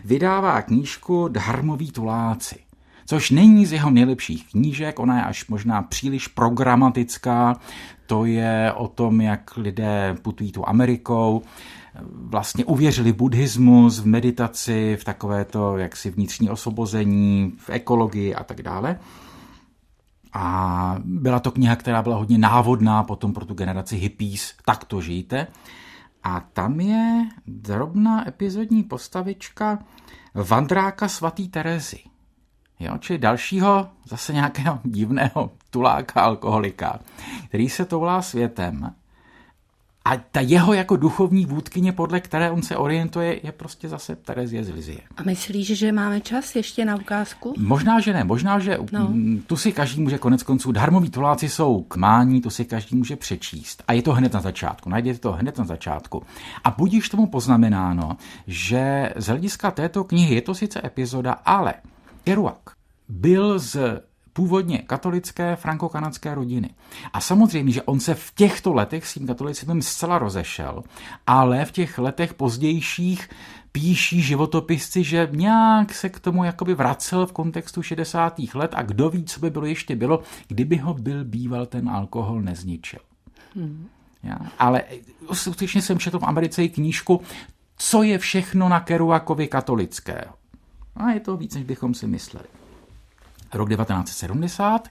vydává 0.06 0.62
knížku 0.62 1.28
Dharmoví 1.28 1.92
tuláci 1.92 2.71
což 3.12 3.32
není 3.32 3.66
z 3.66 3.72
jeho 3.72 3.90
nejlepších 3.90 4.52
knížek, 4.52 5.00
ona 5.00 5.18
je 5.18 5.24
až 5.24 5.48
možná 5.48 5.82
příliš 5.82 6.28
programatická, 6.28 7.60
to 8.06 8.26
je 8.26 8.74
o 8.76 8.88
tom, 8.88 9.22
jak 9.22 9.58
lidé 9.58 10.16
putují 10.22 10.52
tu 10.52 10.70
Amerikou, 10.70 11.42
vlastně 12.04 12.66
uvěřili 12.66 13.14
buddhismus, 13.14 14.00
v 14.00 14.06
meditaci, 14.06 14.98
v 15.02 15.04
takovéto 15.04 15.78
jaksi 15.78 16.10
vnitřní 16.10 16.50
osvobození, 16.50 17.54
v 17.58 17.70
ekologii 17.70 18.36
a 18.36 18.44
tak 18.44 18.62
dále. 18.62 19.00
A 20.34 20.96
byla 21.06 21.40
to 21.40 21.52
kniha, 21.52 21.76
která 21.76 22.02
byla 22.02 22.16
hodně 22.16 22.38
návodná 22.38 23.04
potom 23.04 23.34
pro 23.34 23.46
tu 23.46 23.54
generaci 23.54 23.96
hippies, 23.98 24.54
tak 24.66 24.84
to 24.84 25.02
žijte. 25.02 25.48
A 26.24 26.40
tam 26.40 26.80
je 26.80 27.30
drobná 27.48 28.28
epizodní 28.28 28.84
postavička 28.84 29.80
Vandráka 30.34 31.08
svatý 31.08 31.50
Terezy. 31.50 32.11
Jo, 32.82 32.98
čili 32.98 33.20
dalšího 33.20 33.90
zase 34.06 34.34
nějakého 34.34 34.80
divného 34.84 35.52
tuláka, 35.70 36.22
alkoholika, 36.22 37.00
který 37.48 37.70
se 37.70 37.86
toulá 37.86 38.22
světem 38.22 38.94
a 40.06 40.18
ta 40.18 40.40
jeho 40.40 40.74
jako 40.74 40.98
duchovní 40.98 41.46
vůdkyně, 41.46 41.92
podle 41.92 42.20
které 42.20 42.52
on 42.52 42.62
se 42.62 42.78
orientuje, 42.78 43.40
je 43.44 43.52
prostě 43.52 43.90
zase 43.90 44.16
Terezie 44.16 44.64
z 44.64 44.70
Lizie. 44.70 45.00
A 45.18 45.24
myslíš, 45.24 45.68
že 45.68 45.92
máme 45.92 46.22
čas 46.22 46.56
ještě 46.56 46.86
na 46.86 46.96
ukázku? 46.96 47.54
Možná, 47.58 48.00
že 48.00 48.14
ne. 48.14 48.24
Možná, 48.24 48.60
že 48.60 48.78
no. 48.92 49.14
tu 49.48 49.58
si 49.58 49.72
každý 49.72 50.02
může 50.02 50.18
konec 50.18 50.44
konců, 50.44 50.72
darmoví 50.72 51.10
tuláci 51.10 51.50
jsou 51.50 51.84
k 51.84 51.96
mání, 51.96 52.42
tu 52.42 52.50
si 52.50 52.66
každý 52.66 52.96
může 52.96 53.16
přečíst. 53.16 53.84
A 53.88 53.94
je 53.94 54.02
to 54.02 54.14
hned 54.14 54.34
na 54.34 54.42
začátku. 54.42 54.90
Najděte 54.90 55.20
to 55.20 55.32
hned 55.32 55.58
na 55.58 55.66
začátku. 55.66 56.24
A 56.64 56.72
budíš 56.72 57.10
tomu 57.10 57.28
poznamenáno, 57.28 58.18
že 58.48 59.14
z 59.16 59.28
hlediska 59.28 59.72
této 59.72 60.04
knihy 60.04 60.36
je 60.36 60.42
to 60.42 60.56
sice 60.56 60.82
epizoda, 60.84 61.32
ale 61.46 61.74
Kerouac 62.24 62.58
byl 63.10 63.60
z 63.60 64.02
původně 64.34 64.78
katolické 64.78 65.56
franko-kanadské 65.56 66.36
rodiny. 66.36 66.70
A 67.14 67.22
samozřejmě, 67.22 67.72
že 67.72 67.82
on 67.82 68.00
se 68.00 68.16
v 68.16 68.32
těchto 68.36 68.74
letech 68.74 69.08
s 69.08 69.14
tím 69.14 69.28
katolicismem 69.28 69.82
zcela 69.82 70.20
rozešel, 70.20 70.84
ale 71.28 71.66
v 71.66 71.72
těch 71.72 71.98
letech 71.98 72.34
pozdějších 72.34 73.30
píší 73.72 74.22
životopisci, 74.22 75.04
že 75.04 75.30
nějak 75.32 75.94
se 75.94 76.10
k 76.10 76.20
tomu 76.20 76.44
jakoby 76.44 76.74
vracel 76.74 77.26
v 77.26 77.32
kontextu 77.32 77.84
60. 77.84 78.40
let 78.54 78.72
a 78.76 78.82
kdo 78.82 79.10
ví, 79.10 79.26
co 79.26 79.40
by 79.40 79.50
bylo 79.50 79.66
ještě 79.66 79.96
bylo, 79.96 80.22
kdyby 80.48 80.78
ho 80.78 80.94
byl 80.94 81.26
býval 81.26 81.66
ten 81.66 81.90
alkohol 81.90 82.42
nezničil. 82.42 83.00
Hmm. 83.56 83.88
Já, 84.24 84.38
ale 84.60 84.84
skutečně 85.34 85.82
jsem 85.82 86.00
četl 86.00 86.20
v 86.20 86.24
Americe 86.24 86.64
i 86.64 86.70
knížku, 86.70 87.22
co 87.78 88.04
je 88.04 88.18
všechno 88.18 88.70
na 88.70 88.80
Kerouakovi 88.80 89.48
katolického. 89.48 90.41
A 91.02 91.12
je 91.12 91.20
to 91.20 91.38
víc, 91.38 91.56
než 91.56 91.64
bychom 91.64 91.94
si 91.94 92.08
mysleli 92.08 92.46
rok 93.54 93.70
1970, 93.70 94.88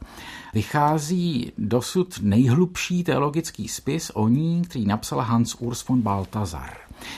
vychází 0.55 1.53
dosud 1.59 2.19
nejhlubší 2.23 3.05
teologický 3.05 3.69
spis 3.69 4.11
o 4.11 4.29
ní, 4.29 4.63
který 4.63 4.87
napsal 4.87 5.21
Hans 5.21 5.55
Urs 5.55 5.89
von 5.89 6.01
Balthasar. 6.01 6.77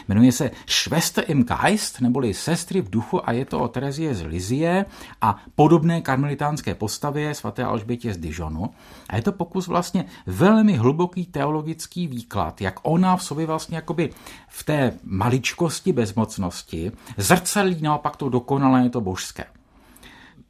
Jmenuje 0.09 0.33
se 0.33 0.51
Schwester 0.67 1.25
im 1.29 1.45
Geist, 1.45 2.01
neboli 2.01 2.35
Sestry 2.35 2.81
v 2.81 2.91
duchu 2.91 3.29
a 3.29 3.33
je 3.33 3.45
to 3.45 3.61
o 3.61 3.69
Terezie 3.69 4.15
z 4.15 4.23
Lizie 4.23 4.85
a 5.21 5.43
podobné 5.55 6.01
karmelitánské 6.01 6.75
postavě 6.75 7.35
svaté 7.35 7.65
Alžbětě 7.65 8.15
z 8.15 8.17
Dijonu. 8.17 8.71
A 9.09 9.17
je 9.17 9.23
to 9.23 9.33
pokus 9.33 9.67
vlastně 9.67 10.05
velmi 10.27 10.77
hluboký 10.77 11.27
teologický 11.27 12.07
výklad, 12.07 12.61
jak 12.61 12.81
ona 12.83 13.17
v 13.17 13.25
sobě 13.25 13.47
vlastně 13.47 13.77
jakoby 13.77 14.11
v 14.49 14.65
té 14.65 14.93
maličkosti 15.05 15.93
bezmocnosti 15.93 16.93
zrcadlí 17.17 17.83
naopak 17.83 18.17
to 18.17 18.29
dokonalé, 18.29 18.91
to 18.91 19.01
božské 19.01 19.45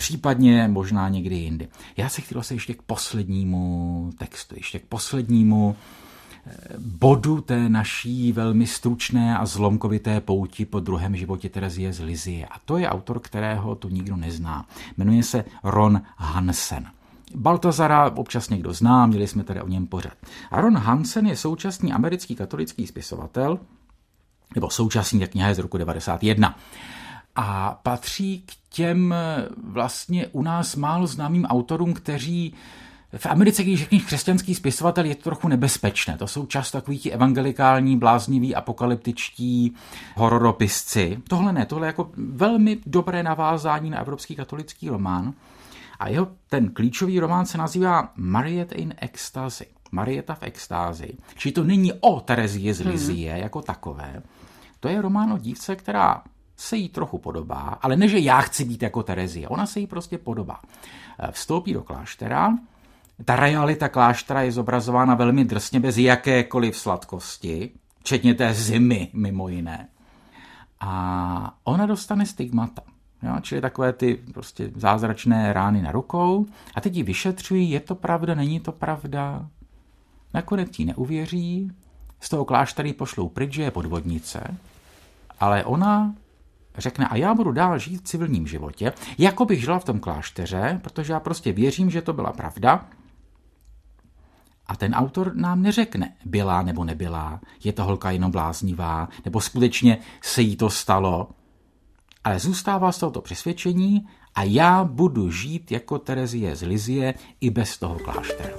případně 0.03 0.68
možná 0.68 1.09
někdy 1.09 1.37
jindy. 1.37 1.68
Já 1.97 2.09
se 2.09 2.21
chtěl 2.21 2.42
se 2.42 2.55
ještě 2.55 2.75
k 2.75 2.83
poslednímu 2.83 4.11
textu, 4.18 4.55
ještě 4.59 4.79
k 4.79 4.87
poslednímu 4.87 5.77
bodu 6.78 7.40
té 7.40 7.68
naší 7.68 8.33
velmi 8.33 8.66
stručné 8.66 9.38
a 9.38 9.46
zlomkovité 9.46 10.20
pouti 10.20 10.64
po 10.64 10.81
druhém 10.81 11.16
životě 11.16 11.48
Terezie 11.48 11.92
z 11.92 12.00
Lizie. 12.00 12.46
A 12.46 12.59
to 12.64 12.78
je 12.78 12.88
autor, 12.88 13.20
kterého 13.20 13.74
tu 13.74 13.88
nikdo 13.88 14.16
nezná. 14.16 14.66
Jmenuje 14.96 15.22
se 15.22 15.44
Ron 15.64 16.02
Hansen. 16.16 16.87
Baltazara 17.35 18.11
občas 18.11 18.48
někdo 18.48 18.72
zná, 18.72 19.07
měli 19.07 19.28
jsme 19.28 19.44
tady 19.44 19.61
o 19.61 19.68
něm 19.68 19.87
pořad. 19.87 20.12
A 20.50 20.61
Ron 20.61 20.78
Hansen 20.78 21.26
je 21.26 21.37
současný 21.37 21.92
americký 21.92 22.35
katolický 22.35 22.87
spisovatel, 22.87 23.59
nebo 24.55 24.70
současný, 24.70 25.20
jak 25.20 25.31
kniha 25.31 25.48
je 25.48 25.55
z 25.55 25.59
roku 25.59 25.78
91 25.78 26.59
a 27.37 27.81
patří 27.83 28.42
k 28.46 28.52
těm 28.68 29.14
vlastně 29.64 30.26
u 30.26 30.42
nás 30.42 30.76
málo 30.76 31.07
známým 31.07 31.44
autorům, 31.44 31.94
kteří 31.94 32.55
v 33.16 33.27
Americe, 33.27 33.62
když 33.62 33.81
řekneš 33.81 34.05
křesťanský 34.05 34.55
spisovatel, 34.55 35.05
je 35.05 35.14
to 35.14 35.22
trochu 35.22 35.48
nebezpečné. 35.48 36.16
To 36.16 36.27
jsou 36.27 36.46
často 36.46 36.79
takový 36.79 36.98
ti 36.98 37.12
evangelikální, 37.12 37.96
blázniví, 37.96 38.55
apokalyptičtí 38.55 39.75
hororopisci. 40.16 41.18
Tohle 41.29 41.53
ne, 41.53 41.66
tohle 41.66 41.87
je 41.87 41.88
jako 41.88 42.11
velmi 42.16 42.79
dobré 42.87 43.22
navázání 43.22 43.90
na 43.90 44.01
evropský 44.01 44.37
katolický 44.37 44.88
román. 44.88 45.33
A 45.98 46.09
jeho 46.09 46.29
ten 46.48 46.70
klíčový 46.70 47.20
román 47.20 47.46
se 47.46 47.59
nazývá 47.59 48.12
Mariette 48.16 48.75
in 48.75 48.94
Ecstasy. 48.96 49.66
Marieta 49.92 50.35
v 50.35 50.42
extázi. 50.42 51.11
Čili 51.37 51.53
to 51.53 51.64
není 51.64 51.92
o 51.92 52.20
Terezii 52.20 52.75
z 52.75 52.81
Lizie 52.81 53.33
hmm. 53.33 53.42
jako 53.42 53.62
takové. 53.62 54.22
To 54.81 54.88
je 54.88 55.03
román 55.03 55.33
o 55.33 55.38
dívce, 55.38 55.77
která 55.77 56.22
se 56.57 56.77
jí 56.77 56.88
trochu 56.88 57.18
podobá, 57.18 57.79
ale 57.83 57.96
ne, 57.96 58.09
že 58.09 58.18
já 58.18 58.40
chci 58.40 58.64
být 58.64 58.83
jako 58.83 59.03
Terezie, 59.03 59.48
ona 59.48 59.66
se 59.66 59.81
jí 59.81 59.87
prostě 59.87 60.18
podobá. 60.18 60.61
Eh, 61.18 61.33
vstoupí 61.33 61.72
do 61.72 61.83
kláštera, 61.83 62.57
ta 63.25 63.37
realita 63.37 63.88
kláštera 63.88 64.42
je 64.42 64.53
zobrazována 64.53 65.14
velmi 65.14 65.44
drsně, 65.44 65.81
bez 65.81 65.96
jakékoliv 65.96 66.77
sladkosti, 66.77 67.70
včetně 68.01 68.35
té 68.35 68.55
zimy, 68.55 69.09
mimo 69.12 69.48
jiné. 69.48 69.88
A 70.81 71.55
ona 71.64 71.87
dostane 71.87 72.27
stigmata. 72.27 72.83
Jo, 73.22 73.35
čili 73.40 73.61
takové 73.61 73.92
ty 73.92 74.14
prostě 74.35 74.70
zázračné 74.77 75.53
rány 75.53 75.83
na 75.83 75.92
rukou. 75.92 76.46
A 76.75 76.81
teď 76.81 76.96
ji 76.96 77.03
vyšetřují, 77.03 77.70
je 77.70 77.81
to 77.81 77.94
pravda, 77.94 78.35
není 78.35 78.61
to 78.61 78.72
pravda. 78.72 79.46
Nakonec 80.35 80.79
jí 80.79 80.85
neuvěří, 80.85 81.72
z 82.22 82.29
toho 82.29 82.44
kláštera 82.44 82.92
pošlou 82.98 83.29
pryč, 83.29 83.53
že 83.53 83.62
je 83.62 83.70
podvodnice, 83.70 84.57
ale 85.40 85.64
ona 85.64 86.14
řekne, 86.79 87.09
a 87.09 87.16
já 87.16 87.35
budu 87.35 87.53
dál 87.53 87.79
žít 87.79 88.01
v 88.01 88.05
civilním 88.05 88.46
životě, 88.46 88.92
jako 89.18 89.44
bych 89.44 89.61
žila 89.61 89.79
v 89.79 89.85
tom 89.85 90.01
klášteře, 90.01 90.81
protože 90.83 91.12
já 91.12 91.20
prostě 91.20 91.53
věřím, 91.53 91.90
že 91.90 92.03
to 92.03 92.12
byla 92.12 92.33
pravda. 92.33 92.87
A 94.72 94.76
ten 94.76 94.94
autor 94.94 95.37
nám 95.37 95.62
neřekne, 95.62 96.12
byla 96.24 96.62
nebo 96.62 96.85
nebyla, 96.85 97.40
je 97.64 97.72
to 97.72 97.85
holka 97.85 98.11
jenom 98.11 98.30
bláznivá, 98.30 99.08
nebo 99.24 99.40
skutečně 99.40 99.98
se 100.22 100.42
jí 100.42 100.56
to 100.56 100.70
stalo, 100.70 101.28
ale 102.24 102.38
zůstává 102.38 102.92
z 102.92 102.98
tohoto 102.98 103.20
přesvědčení 103.20 104.06
a 104.35 104.42
já 104.42 104.85
budu 104.85 105.30
žít 105.30 105.72
jako 105.72 105.98
Terezie 105.98 106.56
z 106.56 106.62
Lizie 106.62 107.14
i 107.40 107.50
bez 107.50 107.78
toho 107.78 107.98
kláštera. 107.98 108.50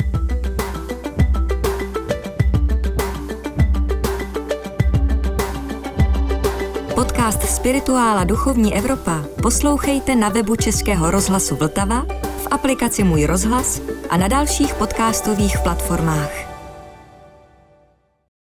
Podcast 6.96 7.42
Spirituála 7.42 8.24
Duchovní 8.24 8.76
Evropa 8.76 9.26
poslouchejte 9.42 10.16
na 10.16 10.30
webu 10.30 10.56
Českého 10.56 11.12
rozhlasu 11.12 11.56
Vltava, 11.56 12.06
v 12.44 12.48
aplikaci 12.52 13.04
Můj 13.04 13.26
rozhlas 13.26 13.82
a 14.10 14.18
na 14.18 14.28
dalších 14.28 14.74
podcastových 14.76 15.60
platformách. 15.60 16.53